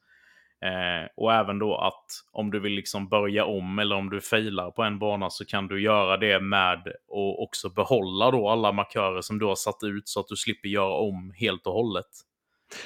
[0.66, 4.72] Eh, och även då att om du vill liksom börja om eller om du failar
[4.72, 9.22] på en bana så kan du göra det med och också behålla då alla markörer
[9.22, 12.05] som du har satt ut så att du slipper göra om helt och hållet.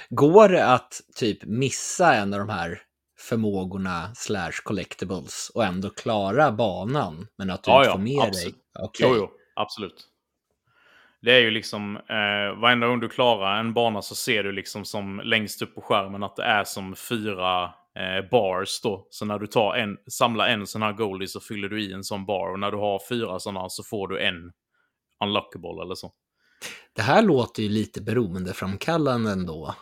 [0.10, 2.80] Går det att typ missa en av de här
[3.20, 8.28] förmågorna slash collectibles och ändå klara banan men att du Ja, inte ja, får med
[8.28, 8.56] absolut.
[8.56, 8.84] dig?
[8.84, 9.08] Okej.
[9.10, 10.08] Jo, jo, absolut.
[11.26, 14.86] Det är ju liksom, eh, varenda gång du klarar en bana så ser du liksom
[14.86, 17.64] som längst upp på skärmen att det är som fyra
[18.00, 19.08] eh, bars då.
[19.10, 22.04] Så när du tar en, samlar en sån här goldie så fyller du i en
[22.04, 22.52] sån bar.
[22.52, 24.52] Och när du har fyra sådana så får du en
[25.24, 26.12] unlockable eller så.
[26.96, 29.76] Det här låter ju lite beroendeframkallande ändå.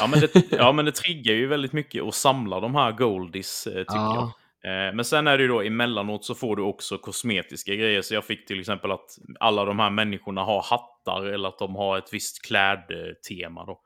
[0.00, 3.66] Ja men, det, ja, men det triggar ju väldigt mycket att samla de här goldies,
[3.66, 4.14] eh, tycker Ja.
[4.14, 4.30] jag.
[4.64, 8.02] Eh, men sen är det ju då emellanåt så får du också kosmetiska grejer.
[8.02, 11.76] Så jag fick till exempel att alla de här människorna har hattar eller att de
[11.76, 13.80] har ett visst klädtema då.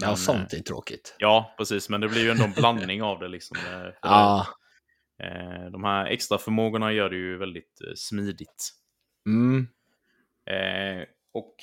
[0.00, 1.16] Men, Ja, eh, sånt är tråkigt.
[1.18, 1.88] Ja, precis.
[1.88, 3.28] Men det blir ju ändå en blandning av det.
[3.28, 3.56] Liksom.
[3.56, 4.46] eh, Ja,
[5.22, 8.70] eh, De här extra förmågorna gör det ju väldigt eh, smidigt.
[9.26, 9.66] mm.
[10.50, 11.04] Eh,
[11.34, 11.54] och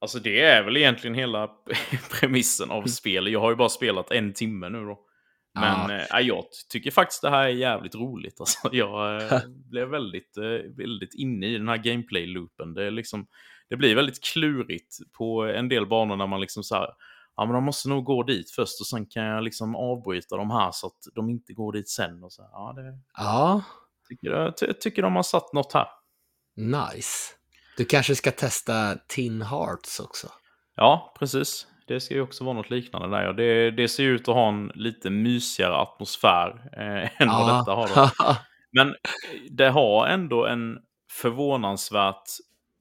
[0.00, 1.50] alltså det är väl egentligen hela
[2.20, 3.32] premissen av spelet.
[3.32, 5.06] Jag har ju bara spelat en timme nu då.
[5.54, 6.18] Men Ja.
[6.20, 8.40] eh, jag tycker faktiskt det här är jävligt roligt.
[8.40, 9.40] Alltså, jag eh,
[9.70, 12.74] blev väldigt, eh, väldigt inne i den här gameplay-loopen.
[12.74, 13.26] Det, liksom,
[13.68, 16.88] det blir väldigt klurigt på en del banor när man liksom så här,
[17.36, 20.50] ja men de måste nog gå dit först och sen kan jag liksom avbryta de
[20.50, 22.24] här så att de inte går dit sen.
[22.24, 23.62] Och så, här, ja, det, ja,
[24.08, 25.86] tycker, jag ty, tycker de har satt något här.
[26.56, 27.34] nice.
[27.76, 30.28] Du kanske ska testa Tin Hearts också?
[30.76, 31.66] Ja, precis.
[31.90, 33.24] Det ska ju också vara något liknande där.
[33.24, 33.32] ja.
[33.32, 37.88] Det, det ser ut att ha en lite mysigare atmosfär eh, än vad detta har.
[37.94, 38.36] Då.
[38.72, 38.94] Men eh,
[39.50, 40.78] det har ändå en
[41.10, 42.22] förvånansvärt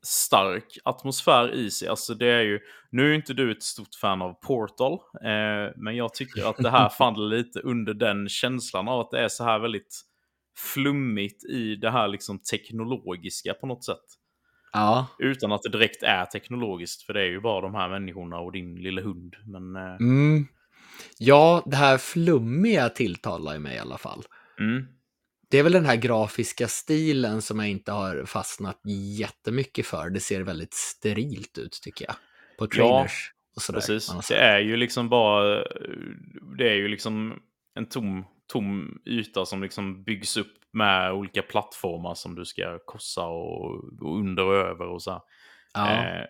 [0.03, 1.87] stark atmosfär i sig.
[1.87, 4.93] Alltså det är ju, nu är inte du ett stort fan av Portal,
[5.23, 9.19] eh, men jag tycker att det här faller lite under den känslan av att det
[9.19, 10.01] är så här väldigt
[10.73, 14.18] flummigt i det här liksom teknologiska på något sätt.
[14.73, 18.39] Ja, Utan att det direkt är teknologiskt, för det är ju bara de här människorna
[18.39, 19.35] och din lilla hund.
[19.45, 20.47] Men eh, mm.
[21.17, 24.23] ja, det här flummiga tilltalar ju mig i alla fall.
[24.59, 24.87] mm,
[25.49, 28.79] Det är väl den här grafiska stilen som jag inte har fastnat
[29.19, 30.09] jättemycket för.
[30.09, 32.15] Det ser väldigt sterilt ut tycker jag.
[32.57, 33.79] På trailers och sådär.
[33.79, 34.27] precis.
[34.29, 35.63] Det är ju liksom bara...
[36.57, 37.39] Det är ju liksom
[37.75, 43.25] en tom, tom yta som liksom byggs upp med olika plattformar som du ska kossa
[43.25, 45.23] och gå under och över och så.
[45.73, 46.25] Ja, Eh,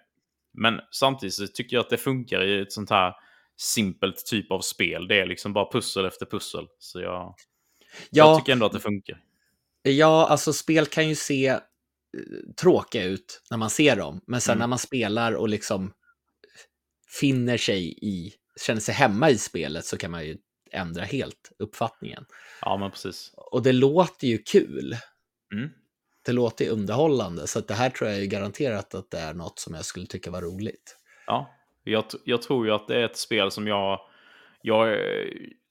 [0.53, 3.13] men samtidigt så tycker jag att det funkar i ett sånt här
[3.57, 5.07] simpelt typ av spel.
[5.07, 6.67] Det är liksom bara pussel efter pussel.
[6.79, 7.35] Så jag,
[8.09, 9.21] jag ja, tycker ändå att det funkar.
[9.81, 11.59] ja, alltså spel kan ju se eh,
[12.61, 14.21] tråkiga ut när man ser dem.
[14.27, 14.59] Men sen Mm.
[14.59, 15.93] när man spelar och liksom
[17.19, 18.33] finner sig i,
[18.65, 20.37] känner sig hemma i spelet så kan man ju
[20.71, 22.25] ändra helt uppfattningen.
[22.61, 23.33] Ja, men precis.
[23.37, 24.95] Och det låter ju kul.
[25.53, 25.69] Mm.
[26.25, 27.47] Det låter ju underhållande.
[27.47, 30.31] Så det här tror jag är garanterat att det är något som jag skulle tycka
[30.31, 30.97] var roligt.
[31.27, 31.49] Ja,
[31.83, 33.99] jag, jag tror ju att det är ett spel som jag,
[34.61, 34.97] jag...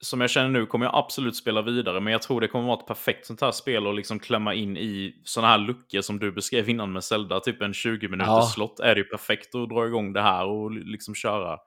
[0.01, 2.80] Som jag känner nu kommer jag absolut spela vidare, men jag tror det kommer vara
[2.80, 6.32] ett perfekt sånt här spel att liksom klämma in i såna här luckor som du
[6.32, 7.40] beskrev innan med Zelda.
[7.40, 8.51] Typ en 20 minuters Ja.
[8.55, 11.59] slott är det ju perfekt att dra igång det här och liksom köra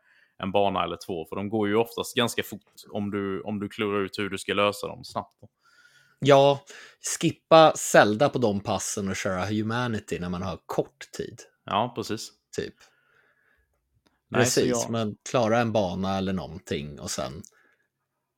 [0.41, 1.25] en bana eller två.
[1.25, 4.37] För de går ju oftast ganska fort om du, om du klurar ut hur du
[4.37, 5.35] ska lösa dem snabbt.
[6.19, 6.63] Ja,
[7.19, 11.39] skippa Zelda på de passen och köra Humanity när man har kort tid.
[11.65, 12.31] Ja, precis.
[12.57, 12.73] Typ.
[14.29, 17.41] Nej, Precis, jag- man klarar en bana eller någonting och sen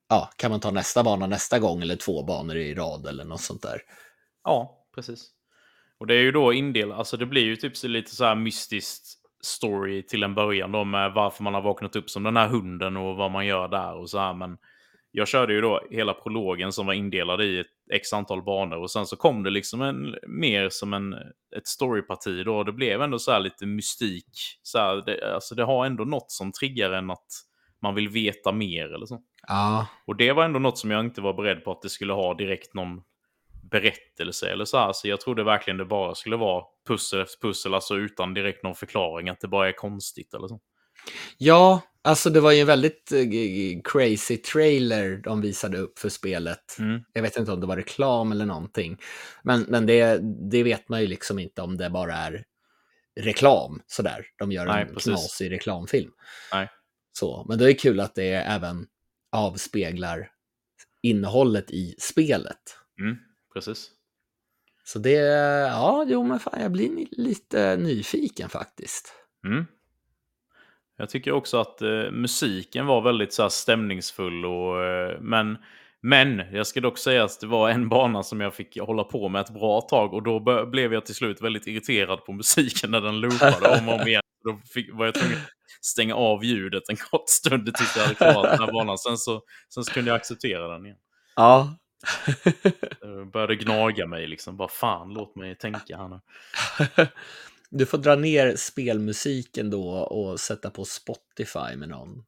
[0.08, 3.40] ja, kan man ta nästa bana nästa gång eller två banor i rad eller något
[3.40, 3.82] sånt där.
[4.44, 5.30] Ja, precis.
[5.98, 8.34] Och det är ju då indelat, alltså det blir ju typ så lite så här
[8.34, 9.06] mystiskt
[9.44, 12.96] story till en början då med varför man har vaknat upp som den här hunden
[12.96, 14.34] och vad man gör där och så här.
[14.34, 14.58] Men
[15.10, 18.90] jag körde ju då hela prologen som var indelad i ett x antal banor och
[18.90, 21.12] sen så kom det liksom en, mer som en,
[21.56, 22.64] ett storyparti då.
[22.64, 24.30] Det blev ändå så här lite mystik.
[24.62, 27.26] Så här, det, alltså det har ändå något som triggar en att
[27.82, 29.22] man vill veta mer eller så.
[29.46, 32.12] Ja, Och det var ändå något som jag inte var beredd på att det skulle
[32.12, 33.02] ha direkt någon
[33.74, 34.92] berättelse eller så här.
[34.92, 38.74] Så jag trodde verkligen det bara skulle vara pussel efter pussel, alltså utan direkt någon
[38.74, 40.60] förklaring, att det bara är konstigt eller så.
[41.38, 46.76] ja alltså det var ju en väldigt eh, crazy trailer de visade upp för spelet.
[46.78, 47.00] Mm.
[47.12, 48.98] Jag vet inte om det var reklam eller någonting.
[49.42, 50.20] Men, men det,
[50.50, 52.44] det vet man ju liksom inte om det bara är
[53.20, 54.26] reklam sådär.
[54.38, 55.04] De gör Nej, en precis.
[55.04, 56.10] knasig reklamfilm.
[56.52, 56.68] Nej.
[57.12, 58.86] Så, men det är kul att det även
[59.32, 60.30] avspeglar
[61.02, 62.78] innehållet i spelet.
[63.00, 63.16] Mm,
[63.54, 63.90] precis.
[64.84, 65.10] Så det,
[65.70, 69.14] ja, jo men fan jag blir lite nyfiken faktiskt.
[69.46, 69.66] Mm.
[70.96, 74.44] Jag tycker också att eh, musiken var väldigt så här, stämningsfull.
[74.44, 75.58] Och, eh, men,
[76.02, 79.28] men jag ska dock säga att det var en bana som jag fick hålla på
[79.28, 80.14] med ett bra tag.
[80.14, 84.00] Och då blev jag till slut väldigt irriterad på musiken när den loopade om och
[84.00, 84.22] om igen.
[84.44, 88.14] Då fick, var jag tvungen att stänga av ljudet en kort stund tills jag hade
[88.14, 88.98] klarat den här banan.
[88.98, 89.42] Sen så,
[89.74, 90.98] sen så kunde jag acceptera den igen.
[91.36, 91.76] Ja.
[93.00, 94.56] Det började gnaga mig liksom.
[94.56, 96.20] Bara fan, låt mig tänka här nu.
[97.70, 102.24] Du får dra ner spelmusiken då och sätta på Spotify med någon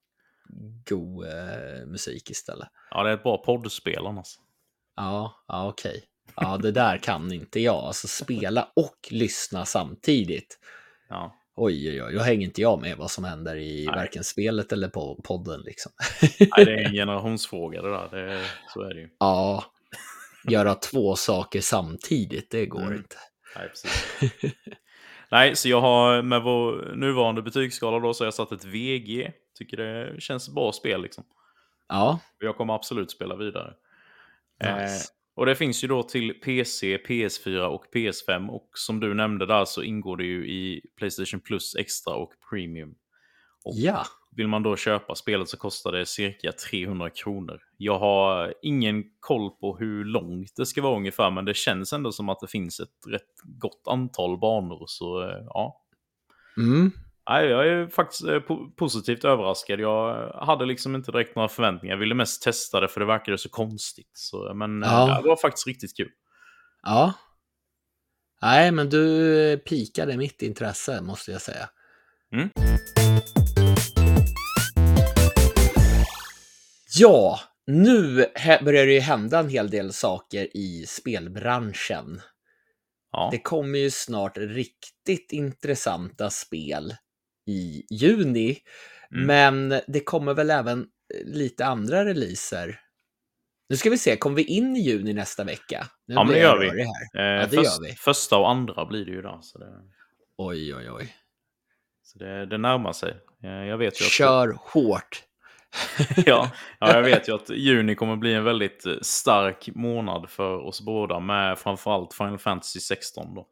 [0.89, 2.68] god eh, musik istället.
[2.91, 4.39] Ja, det är ett bra poddspel annars.
[4.97, 6.05] Ja, ja okej.
[6.37, 7.85] Ja, det där kan inte jag.
[7.85, 10.59] Alltså spela och lyssna samtidigt.
[11.09, 11.35] Ja.
[11.57, 12.13] Oj, oj, oj.
[12.15, 13.95] Då hänger inte jag med vad som händer i Nej.
[13.97, 15.93] varken spelet eller på podden liksom.
[16.57, 18.09] Nej, det är en generationsfråga det där.
[18.11, 18.45] Det,
[18.75, 19.09] så är det ju.
[19.19, 19.65] Ja,
[20.49, 22.97] göra två saker samtidigt, det går Mm.
[22.97, 23.17] inte.
[23.57, 24.13] Nej, precis.
[25.31, 29.33] Nej, så jag har med vår nuvarande betygsskala då så har jag satt ett VG.
[29.59, 31.25] Tycker det känns bra spel liksom.
[31.89, 33.75] Ja, Jag kommer absolut spela vidare.
[34.63, 34.75] nice.
[34.75, 34.91] Eh,
[35.37, 38.49] och det finns ju då till PC, PS4 och PS5.
[38.49, 42.95] Och som du nämnde där så ingår det ju i Playstation Plus Extra och Premium.
[43.64, 44.05] Och Ja,
[44.37, 47.61] vill man då köpa spelet så kostar det cirka 300 kronor.
[47.76, 52.12] Jag har ingen koll på hur långt det ska vara ungefär, men det känns ändå
[52.12, 54.84] som att det finns ett rätt gott antal banor.
[54.87, 55.84] Så eh, ja,
[56.57, 56.93] mm.
[57.29, 59.81] Nej, jag är faktiskt eh, po- positivt överraskad.
[59.81, 61.95] Jag hade liksom inte direkt några förväntningar.
[61.95, 64.11] Jag ville mest testa det för det verkade så konstigt.
[64.12, 65.20] Så, men eh, Ja.
[65.22, 66.11] det var faktiskt riktigt kul.
[66.83, 67.12] ja.
[68.43, 71.68] Nej, men du pikade mitt intresse, måste jag säga.
[72.33, 72.51] Mm.
[76.99, 78.27] Ja, nu
[78.62, 82.20] börjar det ju hända en hel del saker i spelbranschen.
[83.12, 86.95] Ja, Det kommer ju snart riktigt intressanta spel
[87.47, 88.59] i juni.
[89.14, 89.26] Mm.
[89.26, 90.80] Men det kommer väl även
[91.14, 92.80] eh, lite andra releaser.
[93.68, 95.86] Nu ska vi se, kommer vi in i juni nästa vecka?
[96.07, 96.68] Nu Ja, men det gör vi.
[96.68, 96.78] Här.
[97.36, 97.92] eh, ja, det först- gör vi.
[97.94, 99.38] Första och andra blir det ju då.
[99.42, 99.72] Så det,
[100.38, 101.14] Oj, oj, oj.
[102.03, 103.14] så det, det närmar sig.
[103.42, 105.22] Eh, Jag vet ju att, Kör hårt.
[106.26, 110.57] ja, ja, jag vet ju att juni kommer bli en väldigt eh, stark månad för
[110.66, 113.47] oss båda med framförallt Final Fantasy 16 då.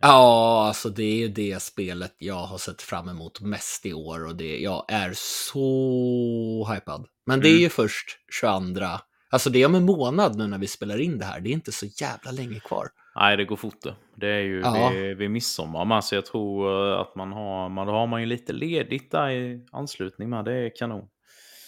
[0.00, 4.26] Ja, alltså det är ju det spelet jag har sett fram emot mest i år
[4.26, 7.06] och det, jag är så hypad.
[7.26, 7.62] Men det är Mm.
[7.62, 8.86] ju först 22.
[9.30, 11.40] Alltså det är om en månad nu när vi spelar in det här.
[11.40, 12.88] Det är inte så jävla länge kvar.
[13.16, 13.94] Nej, det går fort det.
[14.16, 14.88] Det är ju Ja.
[14.88, 15.84] vid, vid midsommar.
[15.84, 19.10] Men alltså jag tror eh, att man har, man, då har man ju lite ledigt
[19.10, 20.44] där i anslutning med.
[20.44, 21.08] Det är kanon.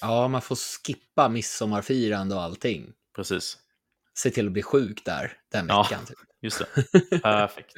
[0.00, 0.56] Ja, man får
[0.86, 2.86] skippa midsommarfirande och allting.
[3.16, 3.56] Precis.
[4.14, 5.82] Se till att bli sjuk där den Ja.
[5.82, 6.06] veckan.
[6.06, 6.16] Typ.
[6.42, 6.58] Just
[6.92, 7.20] det.
[7.22, 7.72] Perfekt.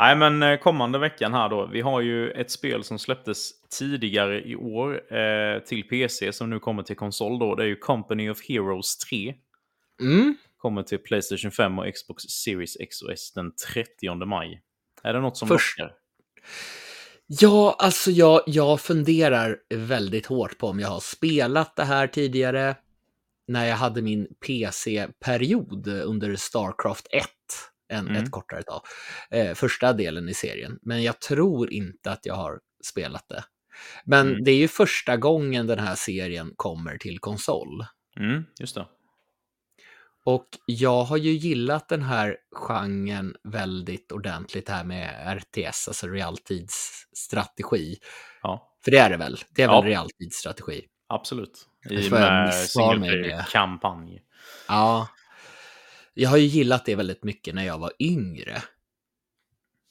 [0.00, 1.66] Nej, men eh, kommande veckan här då.
[1.66, 6.58] Vi har ju ett spel som släpptes tidigare i år eh, till PC som nu
[6.58, 7.54] kommer till konsol då.
[7.54, 9.34] Det är ju Company of Heroes 3.
[10.00, 10.36] Mm.
[10.56, 14.62] Kommer till Playstation 5 och Xbox Series X och S den 30 maj.
[15.02, 15.94] Är det något som Först- lockar?
[17.26, 22.76] Ja, alltså jag, jag funderar väldigt hårt på om jag har spelat det här tidigare
[23.48, 27.26] när jag hade min PC-period under Starcraft 1,
[27.90, 28.22] en, Mm.
[28.22, 28.82] ett kortare tag,
[29.30, 30.78] eh, första delen i serien.
[30.82, 33.44] Men jag tror inte att jag har spelat det.
[34.04, 34.44] Men Mm.
[34.44, 37.84] det är ju första gången den här serien kommer till konsol.
[38.16, 38.86] Mm, just det.
[40.24, 47.96] Och jag har ju gillat den här genren väldigt ordentligt här med RTS, alltså realtidsstrategi.
[48.42, 49.36] Ja, För det är det väl?
[49.50, 49.80] Det är Ja.
[49.80, 50.86] väl realtidsstrategi?
[51.08, 51.66] absolut.
[51.90, 54.22] I med single player-kampanj.
[54.68, 55.08] Ja.
[56.14, 58.62] Jag har ju gillat det väldigt mycket när jag var yngre.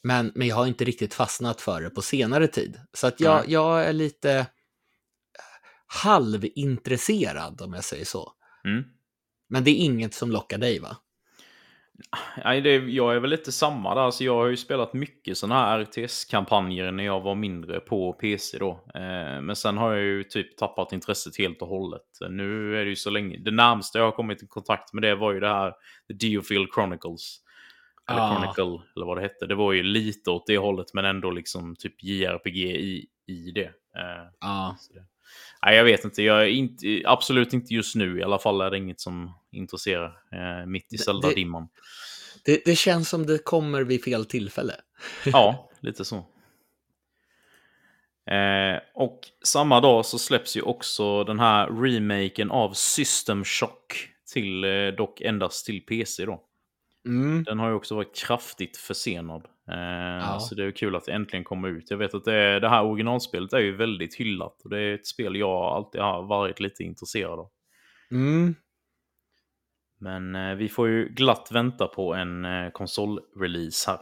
[0.04, 2.80] Men, men jag har inte riktigt fastnat för det på senare tid.
[2.94, 3.54] Så att jag, Nej.
[3.54, 4.46] jag är lite eh,
[5.88, 8.34] halvintresserad om jag säger så.
[8.66, 8.84] Mm.
[9.50, 10.98] Men det är inget som lockar dig va?
[12.44, 14.02] Nej, det, jag är väl lite samma där.
[14.02, 18.58] Alltså, jag har ju spelat mycket sådana här RTS-kampanjer när jag var mindre på PC
[18.58, 18.70] då.
[18.96, 22.02] Eh, men sen har jag ju typ tappat intresset helt och hållet.
[22.30, 23.38] Nu är det ju så länge.
[23.38, 25.72] Det närmsta jag har kommit i kontakt med det var ju det här
[26.08, 27.40] The Deofield Chronicles.
[28.12, 28.30] Eller Ah.
[28.36, 29.46] Chronicle, eller vad det hette.
[29.46, 33.66] Det var ju lite åt det hållet, men ändå liksom typ JRPG i, i det.
[33.66, 34.76] Eh, Ja.
[34.80, 35.06] så det.
[35.66, 36.24] Nej, jag vet inte.
[36.24, 37.02] Jag är inte.
[37.06, 38.20] Absolut inte just nu.
[38.20, 40.06] I alla fall är det inget som intresserar.
[40.32, 41.68] Eh, mitt i Det- Zelda-dimman.
[42.46, 44.74] Det, det känns som det kommer vid fel tillfälle.
[45.26, 46.16] Ja, lite så.
[48.32, 54.64] Eh, och samma dag så släpps ju också den här remaken av System Shock till
[54.64, 56.44] eh, dock endast till PC då.
[57.06, 57.44] Mm.
[57.44, 59.46] Den har ju också varit kraftigt försenad.
[59.72, 59.78] Eh,
[60.22, 60.40] Ja.
[60.40, 61.92] Så det är kul att det äntligen kommer ut.
[61.92, 64.62] Jag vet att det, det här originalspelet är ju väldigt hyllat.
[64.64, 67.50] Och det är ett spel jag alltid har varit lite intresserad av.
[68.12, 68.56] Mm.
[70.00, 74.00] Men eh, vi får ju glatt vänta på en eh, konsolrelease här.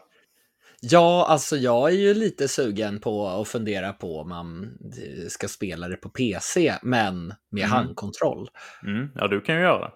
[0.82, 5.48] Ja, alltså jag är ju lite sugen på att fundera på om man eh, ska
[5.48, 7.72] spela det på PC, men med Mm.
[7.72, 8.50] handkontroll.
[8.84, 9.92] Mm, ja, du kan ju göra det.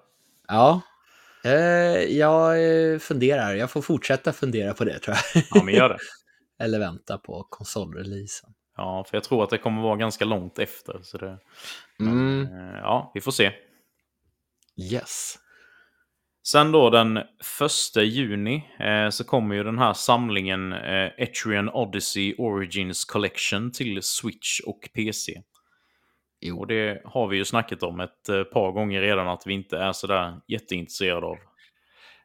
[0.47, 0.81] Ja,
[2.09, 2.63] jag
[2.93, 3.53] eh, funderar.
[3.55, 5.43] Jag får fortsätta fundera på det tror jag.
[5.51, 5.97] Ja, men gör det.
[6.63, 8.49] Eller vänta på konsolreleasen.
[8.77, 10.99] Ja, för jag tror att det kommer vara ganska långt efter.
[11.03, 11.37] Så det,
[11.99, 12.41] Mm.
[12.41, 13.51] eh, ja, vi får se.
[14.91, 15.35] Yes.
[16.47, 22.35] Sen då den första juni eh, så kommer ju den här samlingen eh, Etrian Odyssey
[22.37, 25.41] Origins Collection till Switch och PC.
[26.41, 26.59] Jo.
[26.59, 29.77] Och det har vi ju snackat om ett eh, par gånger redan att vi inte
[29.77, 31.37] är sådär jätteintresserade av.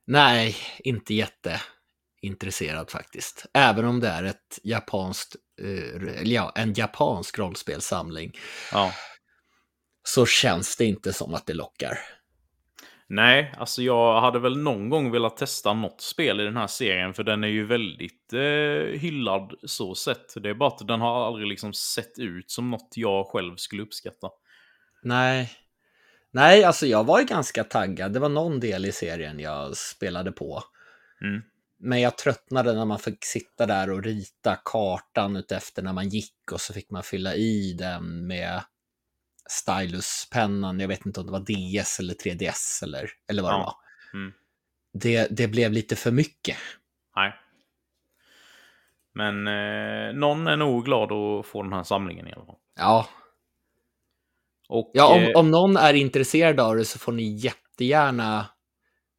[0.06, 3.46] Nej, inte jätteintresserad faktiskt.
[3.54, 8.32] Även om det är ett japanskt, eh, eller ja, en japansk rollspelssamling
[8.72, 8.92] Ja.
[10.02, 11.98] så känns det inte som att det lockar.
[13.09, 17.14] Nej, alltså jag hade väl någon gång velat testa något spel i den här serien
[17.14, 20.42] för den är ju väldigt eh, hyllad så sett.
[20.42, 23.82] Det är bara att den har aldrig liksom sett ut som något jag själv skulle
[23.82, 24.28] uppskatta.
[25.02, 25.50] Nej.
[26.30, 28.12] Nej, alltså jag var ju ganska taggad.
[28.12, 30.62] Det var någon del i serien jag spelade på.
[31.22, 31.42] Mm.
[31.78, 36.52] Men jag tröttnade när man fick sitta där och rita kartan utefter när man gick
[36.52, 38.61] och så fick man fylla i den med
[39.49, 40.80] styluspennan.
[40.80, 41.40] Jag vet inte om det var
[41.80, 43.64] DS eller 3DS eller, eller vad det Ja.
[44.12, 44.18] var.
[44.20, 44.32] Mm.
[44.92, 46.57] Det, det blev lite för mycket.
[47.16, 47.34] Nej.
[49.14, 52.57] Men eh, någon är nog glad att få den här samlingen i alla fall.
[52.76, 53.09] Ja,
[54.68, 58.47] Och, ja eh, om, om någon är intresserad av det så får ni jättegärna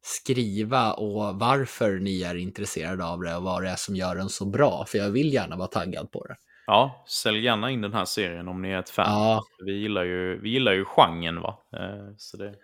[0.02, 4.28] skriva och varför ni är intresserade av det och vad det är som gör den
[4.28, 4.84] så bra.
[4.88, 6.36] För jag vill gärna vara taggad på det.
[6.68, 9.06] Ja, sälj gärna in den här serien om ni är ett fan.
[9.22, 11.58] Ja, Vi, gillar ju, vi gillar ju genren va.
[11.72, 12.54] Eh, så det,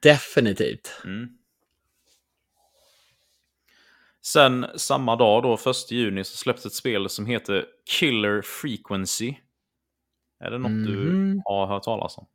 [0.00, 1.00] definitivt.
[1.04, 1.28] mm.
[4.22, 7.66] Sen samma dag då, 1 juni, så släpps ett spel som heter
[7.98, 9.34] Killer Frequency.
[10.40, 11.42] Är det något du Mhm.
[11.44, 12.26] har hört talas om?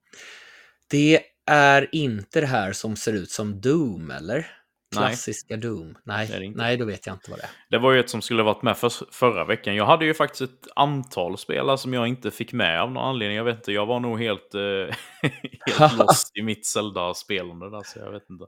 [0.90, 4.63] Det är inte det här som ser ut som Doom, eller?
[4.96, 5.08] Nej.
[5.08, 5.98] Klassiska Doom.
[6.04, 6.58] Nej, det inte.
[6.58, 7.50] nej, då vet jag inte vad det är.
[7.70, 9.76] Det var ju ett som skulle varit med för, förra veckan.
[9.76, 13.38] Jag hade ju faktiskt ett antal spelare som jag inte fick med av någon anledning.
[13.38, 14.96] Jag vet inte, jag var nog helt, eh,
[15.78, 18.44] helt lost i mitt Zelda-spelande där, så jag vet inte.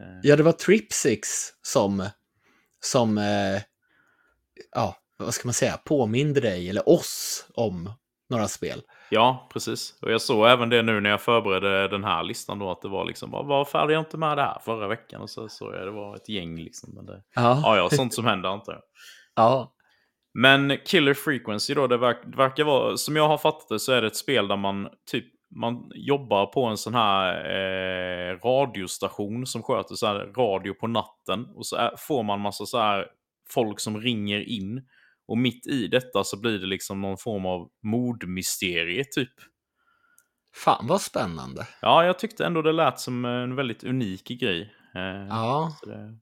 [0.00, 1.28] Eh, Ja, det var Tripsix
[1.62, 2.08] som,
[2.80, 3.62] som eh,
[4.74, 7.92] ja, vad ska man säga, påminde dig, eller oss, om
[8.30, 8.82] några spel.
[9.10, 9.98] Ja, precis.
[10.02, 12.88] Och jag såg även det nu när jag förberedde den här listan då, att det
[12.88, 15.20] var liksom, "Var- varför hade jag inte med det här förra veckan?
[15.20, 16.94] Och så såg jag det var ett gäng liksom.
[16.94, 18.82] Men det, Ja, ja, ja, sånt som händer antar jag.
[19.44, 19.72] ja.
[20.34, 23.92] Men Killer Frequency då, det, verk, det verkar vara, som jag har fattat det så
[23.92, 25.24] är det ett spel där man typ
[25.56, 30.06] man jobbar på en sån här eh, radiostation som sköter så
[30.36, 31.46] radio på natten.
[31.54, 33.06] Och så är, får man massa så här
[33.50, 34.82] folk som ringer in.
[35.30, 39.32] Och mitt i detta så blir det liksom någon form av mordmysterie typ.
[40.56, 41.68] Fan vad spännande.
[41.82, 44.74] Ja, jag tyckte ändå det lät som en väldigt unik grej.
[44.94, 46.18] Eh, Ja, det,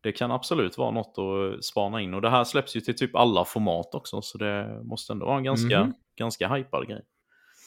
[0.00, 2.14] det kan absolut vara något att spana in.
[2.14, 5.38] Och det här släpps ju till typ alla format också, så det måste ändå vara
[5.38, 5.94] en ganska, Mhm.
[6.18, 7.02] ganska hypad grej.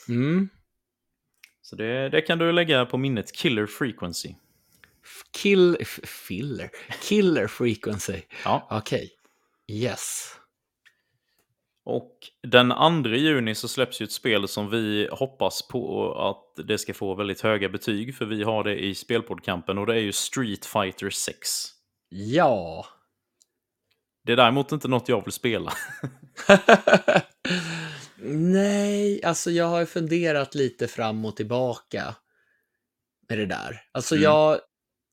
[0.10, 0.50] mm.
[1.62, 4.36] Så det, det kan du lägga på minnet, Killer Frequency.
[5.42, 5.78] Kill,
[6.28, 6.70] filler,
[7.02, 8.22] killer frequency.
[8.46, 8.68] Ja.
[8.72, 9.10] Okej,
[9.68, 10.36] yes.
[11.86, 12.74] Och den
[13.04, 17.16] 2 juni så släpps ju ett spel som vi hoppas på att det ska få
[17.16, 21.10] väldigt höga betyg, för vi har det i spelpoddkampen och det är ju Street Fighter
[21.10, 21.38] 6.
[22.10, 22.86] Ja.
[24.26, 25.74] Det är däremot inte något jag vill spela.
[28.26, 32.16] Nej, alltså jag har funderat lite fram och tillbaka
[33.30, 33.82] med det där.
[33.92, 34.24] Alltså Mm.
[34.24, 34.60] jag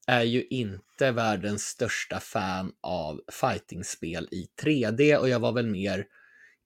[0.06, 6.04] är ju inte världens största fan av fightingspel i 3D och jag var väl mer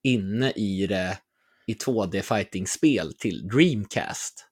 [0.05, 1.19] inne i det
[1.67, 4.47] i 2D fightingspel till Dreamcast.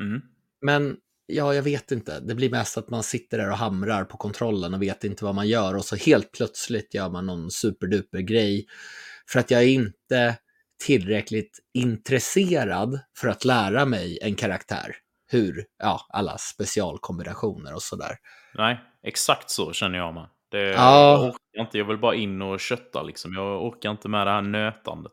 [0.00, 0.22] Mm.
[0.60, 0.96] Men
[1.26, 2.20] ja, jag vet inte.
[2.20, 5.34] Det blir mest att man sitter där och hamrar på kontrollen och vet inte vad
[5.34, 8.66] man gör och så helt plötsligt gör man någon superduper grej.
[9.28, 10.38] För att jag är inte
[10.86, 14.96] tillräckligt intresserad för att lära mig en karaktär.
[15.26, 18.16] Hur, ja, alla specialkombinationer och sådär.
[18.54, 20.28] Nej, exakt så känner jag med.
[20.52, 21.12] Det, Ja.
[21.12, 23.34] Jag orkar inte, jag vill bara in och kötta liksom.
[23.34, 25.12] Jag orkar inte med det här nötandet.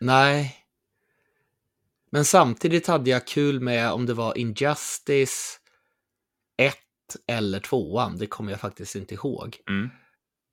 [0.00, 0.56] Nej.
[2.10, 5.58] Men samtidigt hade jag kul med om det var Injustice
[6.56, 6.74] 1
[7.26, 9.56] eller tvåan, det kommer jag faktiskt inte ihåg.
[9.68, 9.90] Mm.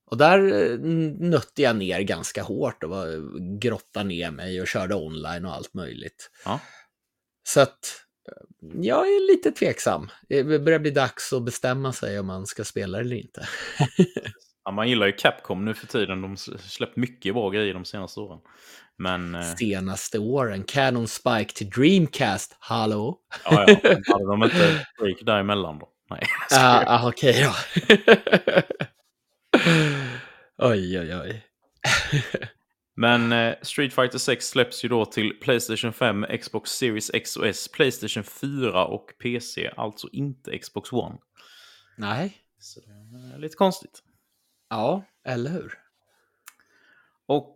[0.05, 0.79] Och där eh,
[1.19, 3.07] nötte jag ner ganska hårt och var,
[3.59, 6.31] grottade ner mig och körde online och allt möjligt.
[6.45, 6.59] Ja.
[7.43, 8.05] Så att
[8.81, 10.09] jag är lite tveksam.
[10.29, 13.47] Det börjar bli dags att bestämma sig om man ska spela eller inte.
[14.65, 16.21] Ja, man gillar ju Capcom nu för tiden.
[16.21, 18.39] De har släppt mycket bra grejer de senaste åren.
[18.97, 19.35] Men...
[19.35, 23.19] eh, Senaste åren, Canon Spike till Dreamcast, hallå?
[23.45, 23.75] Ja, ja.
[24.07, 25.89] Hade de inte break däremellan då?
[26.09, 26.21] Nej.
[26.51, 27.53] Ah, ah, Okej då.
[30.67, 31.43] oj, oj, oj.
[32.99, 37.47] Men eh, Street Fighter 6 släpps ju då till Playstation 5, Xbox Series X och
[37.47, 39.71] S, Playstation 4 och PC.
[39.77, 41.17] Alltså inte Xbox One.
[41.97, 44.03] Nej, Så det är lite konstigt.
[44.69, 45.73] ja, eller hur?
[47.25, 47.55] Och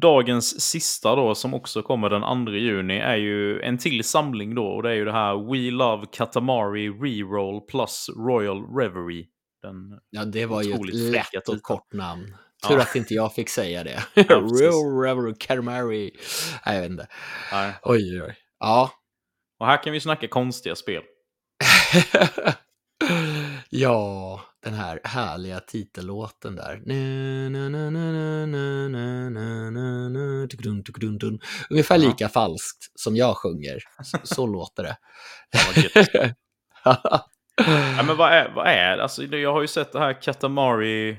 [0.00, 4.66] dagens sista då, som också kommer den 2 juni, är ju en till samling då.
[4.66, 9.26] Och det är ju det här We Love Katamari Reroll plus Royal Reverie.
[9.62, 12.36] Den, Ja, det var ju ett lätt och kort namn.
[12.68, 12.82] Tur ja.
[12.82, 14.04] att inte jag fick säga det.
[14.14, 14.36] Ja,
[15.04, 16.10] Real Calamari.
[16.66, 17.06] Nej, jag vet inte.
[17.52, 17.72] Nej.
[17.82, 18.36] Oj, oj.
[18.58, 18.90] Ja.
[19.58, 21.02] Och här kan vi snacka konstiga spel.
[23.70, 26.82] ja, den här härliga titellåten där.
[31.70, 32.28] Ungefär lika ja.
[32.28, 33.78] falskt som jag sjunger.
[34.02, 34.96] Så, så låter det.
[37.96, 39.02] ja, men vad är, vad är det?
[39.02, 41.18] Alltså, jag har ju sett det här Katamari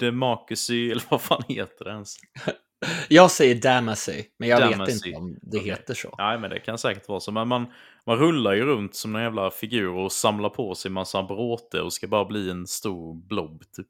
[0.00, 2.16] Democracy, eller vad fan heter det ens?
[3.08, 4.92] jag säger Damacy, men jag vet Damacy.
[4.92, 5.70] inte om det Okej.
[5.70, 6.14] heter så.
[6.18, 7.32] Nej, men det kan säkert vara så.
[7.32, 7.66] Men man,
[8.06, 11.92] man rullar ju runt som en jävla figur och samlar på sig massa bråte och
[11.92, 13.86] ska bara bli en stor blob, typ.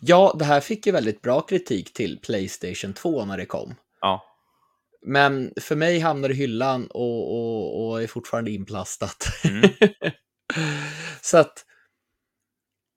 [0.00, 3.74] Ja, det här fick ju väldigt bra kritik till Playstation 2 när det kom.
[4.00, 4.24] Ja,
[5.06, 9.26] Men för mig hamnar det i hyllan och, och, och är fortfarande inplastat.
[9.44, 9.70] Mm.
[11.20, 11.64] Så att,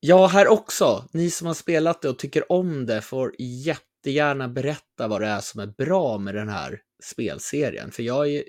[0.06, 5.08] ja, här också, ni som har spelat det och tycker om det får jättegärna berätta
[5.08, 7.92] vad det är som är bra med den här spelserien.
[7.92, 8.44] För jag är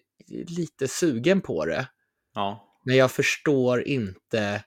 [0.49, 1.89] lite sugen på det,
[2.35, 2.79] ja.
[2.85, 4.65] men jag förstår inte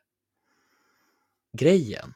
[1.58, 2.14] grejen.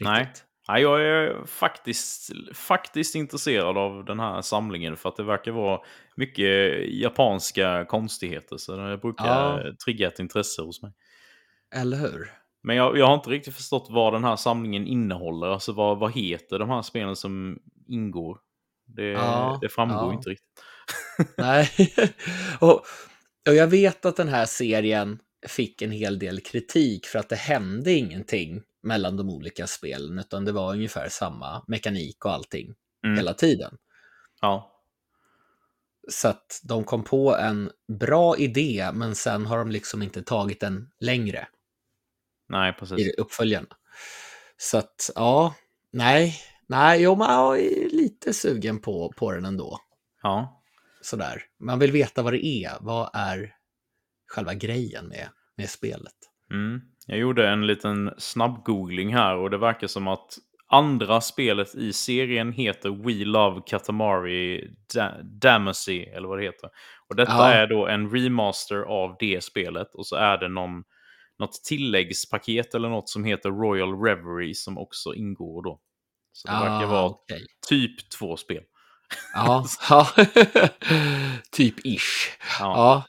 [0.00, 0.44] Riktigt.
[0.68, 5.80] Nej, jag är faktiskt, faktiskt intresserad av den här samlingen för att det verkar vara
[6.16, 8.56] mycket japanska konstigheter.
[8.56, 9.72] Så det brukar Ja.
[9.84, 10.92] trigga ett intresse hos mig.
[11.74, 12.43] Eller hur?
[12.64, 15.46] Men jag, jag har inte riktigt förstått vad den här samlingen innehåller.
[15.46, 17.58] Alltså vad, vad heter de här spelen som
[17.88, 18.38] ingår?
[18.86, 20.12] Det, Ja, det framgår ja.
[20.12, 20.62] inte riktigt.
[21.38, 21.70] Nej.
[22.60, 22.72] och,
[23.48, 25.18] och jag vet att den här serien
[25.48, 30.44] fick en hel del kritik för att det hände ingenting mellan de olika spelen, utan
[30.44, 32.74] det var ungefär samma mekanik och allting
[33.04, 33.16] Mm.
[33.16, 33.76] hela tiden.
[34.40, 34.70] Ja,
[36.10, 37.70] Så att de kom på en
[38.00, 41.48] bra idé, men sen har de liksom inte tagit den längre
[42.48, 43.14] nej i precis.
[43.18, 43.66] uppföljarna.
[44.56, 45.54] Så att, ja,
[45.92, 46.34] nej,
[46.66, 49.78] nej, jo, men jag är lite sugen på, på den ändå.
[50.22, 50.62] Ja.
[51.02, 51.42] sådär.
[51.60, 52.72] Man vill veta vad det är.
[52.80, 53.54] Vad är
[54.26, 56.14] själva grejen med, med spelet?
[56.50, 56.80] Mm.
[57.06, 62.52] Jag gjorde en liten snabb-googling här och det verkar som att andra spelet i serien
[62.52, 66.70] heter We Love Katamari da- Damacy, eller vad det heter.
[67.08, 67.50] Och detta Ja.
[67.52, 70.84] är då en remaster av det spelet och så är det någon,
[71.38, 75.80] något tilläggspaket eller något som heter Royal Reverie som också ingår då.
[76.32, 77.46] Så det verkar vara Ah, okej.
[77.68, 78.62] typ två spel.
[79.34, 79.64] Ja,
[81.50, 82.38] typ ish.
[82.60, 83.04] Ja, Ja.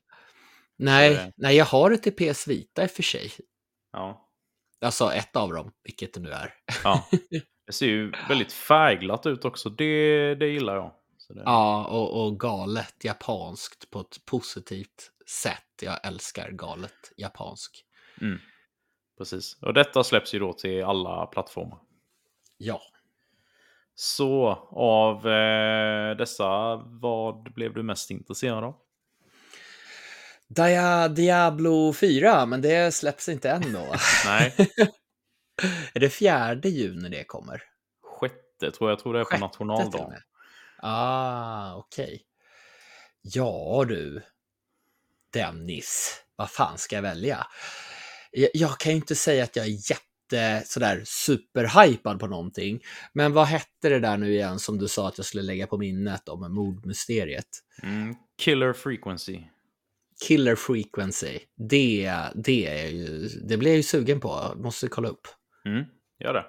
[0.77, 3.31] Nej, det- nej, jag har det till PS Vita i och för sig.
[3.91, 4.21] ja,
[4.81, 6.53] Alltså ett av dem, vilket det nu är.
[6.83, 7.07] ja.
[7.67, 9.69] Det ser ju väldigt färgglatt ut också.
[9.69, 10.91] Det, det gillar jag.
[11.29, 15.11] Det, Ja, och, och galet japanskt på ett positivt
[15.43, 15.63] sätt.
[15.81, 17.83] Jag älskar galet japansk.
[18.21, 18.39] Mm.
[19.17, 19.57] Precis.
[19.61, 21.79] Och detta släpps ju då till alla plattformar.
[22.57, 22.81] Ja.
[23.95, 28.75] Så av eh, dessa, vad blev du mest intresserad av?
[30.47, 33.95] Dia, Diablo 4, men det släpps inte än då.
[34.25, 34.55] Nej,
[35.93, 37.61] är det fjärde juni det kommer?
[38.55, 38.95] sjätte tror jag.
[38.95, 40.21] Jag tror det är på Sjätte nationaldagen.
[40.77, 42.21] Ah, okej.
[43.21, 44.21] Ja du,
[45.33, 47.47] Dennis, vad fan ska jag välja?
[48.35, 52.83] Jag, jag kan ju inte säga att jag är jätte sådär superhypad på någonting.
[53.13, 55.77] Men vad hette det där nu igen som du sa att jag skulle lägga på
[55.77, 57.47] minnet om mordmysteriet?
[57.83, 58.15] Mm.
[58.37, 59.39] Killer Frequency.
[60.27, 61.39] Killer Frequency.
[61.69, 64.53] Det, det, är ju, det blir jag ju sugen på.
[64.55, 65.27] Måste kolla upp.
[65.65, 65.85] Mm.
[66.19, 66.45] Gör det.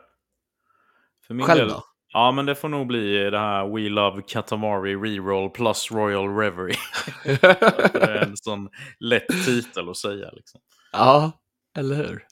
[1.26, 1.84] För min Själv del, då?
[2.12, 6.76] Ja, men det får nog bli det här We Love Katamari Reroll plus Royal Reverie.
[7.24, 8.68] det är en sån
[9.00, 10.60] lätt titel att säga liksom.
[10.92, 11.32] Ja,
[11.76, 12.26] eller hur?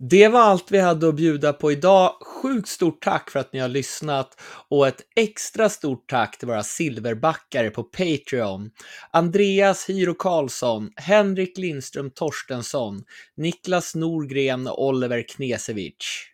[0.00, 2.14] Det var allt vi hade att bjuda på idag.
[2.20, 6.62] Sjukt stort tack för att ni har lyssnat och ett extra stort tack till våra
[6.62, 8.70] silverbackare på Patreon.
[9.10, 13.04] Andreas Hyro Karlsson, Henrik Lindström Torstensson,
[13.36, 16.32] Niklas Norgren och Oliver Knesevich.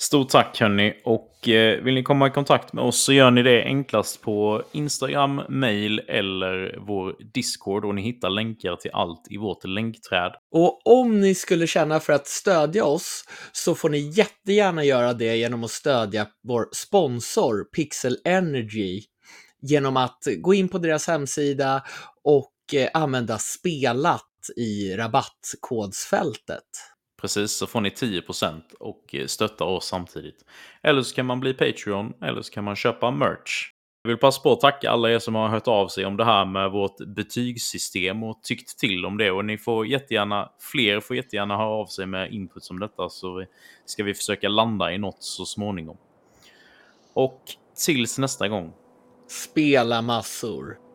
[0.00, 3.42] Stort tack hörni och eh, vill ni komma i kontakt med oss så gör ni
[3.42, 9.36] det enklast på Instagram, mail eller vår Discord och ni hittar länkar till allt i
[9.36, 10.32] vårt länkträd.
[10.50, 15.36] Och om ni skulle känna för att stödja oss så får ni jättegärna göra det
[15.36, 19.02] genom att stödja vår sponsor Pixel Energy
[19.62, 21.82] genom att gå in på deras hemsida
[22.24, 26.89] och eh, använda spelat i rabattkodsfältet.
[27.20, 30.44] Precis, så får ni 10% och eh, stöttar oss samtidigt.
[30.82, 33.72] Eller så kan man bli Patreon, eller så kan man köpa merch.
[34.02, 36.24] Jag vill passa på att tacka alla er som har hört av sig om det
[36.24, 39.30] här med vårt betygssystem och tyckt till om det.
[39.30, 43.44] Och ni får jättegärna, fler får jättegärna höra av sig med input som detta så
[43.84, 45.96] ska vi försöka landa i något så småningom.
[47.14, 47.42] Och
[47.86, 48.72] tills nästa gång.
[49.28, 50.89] Spela massor.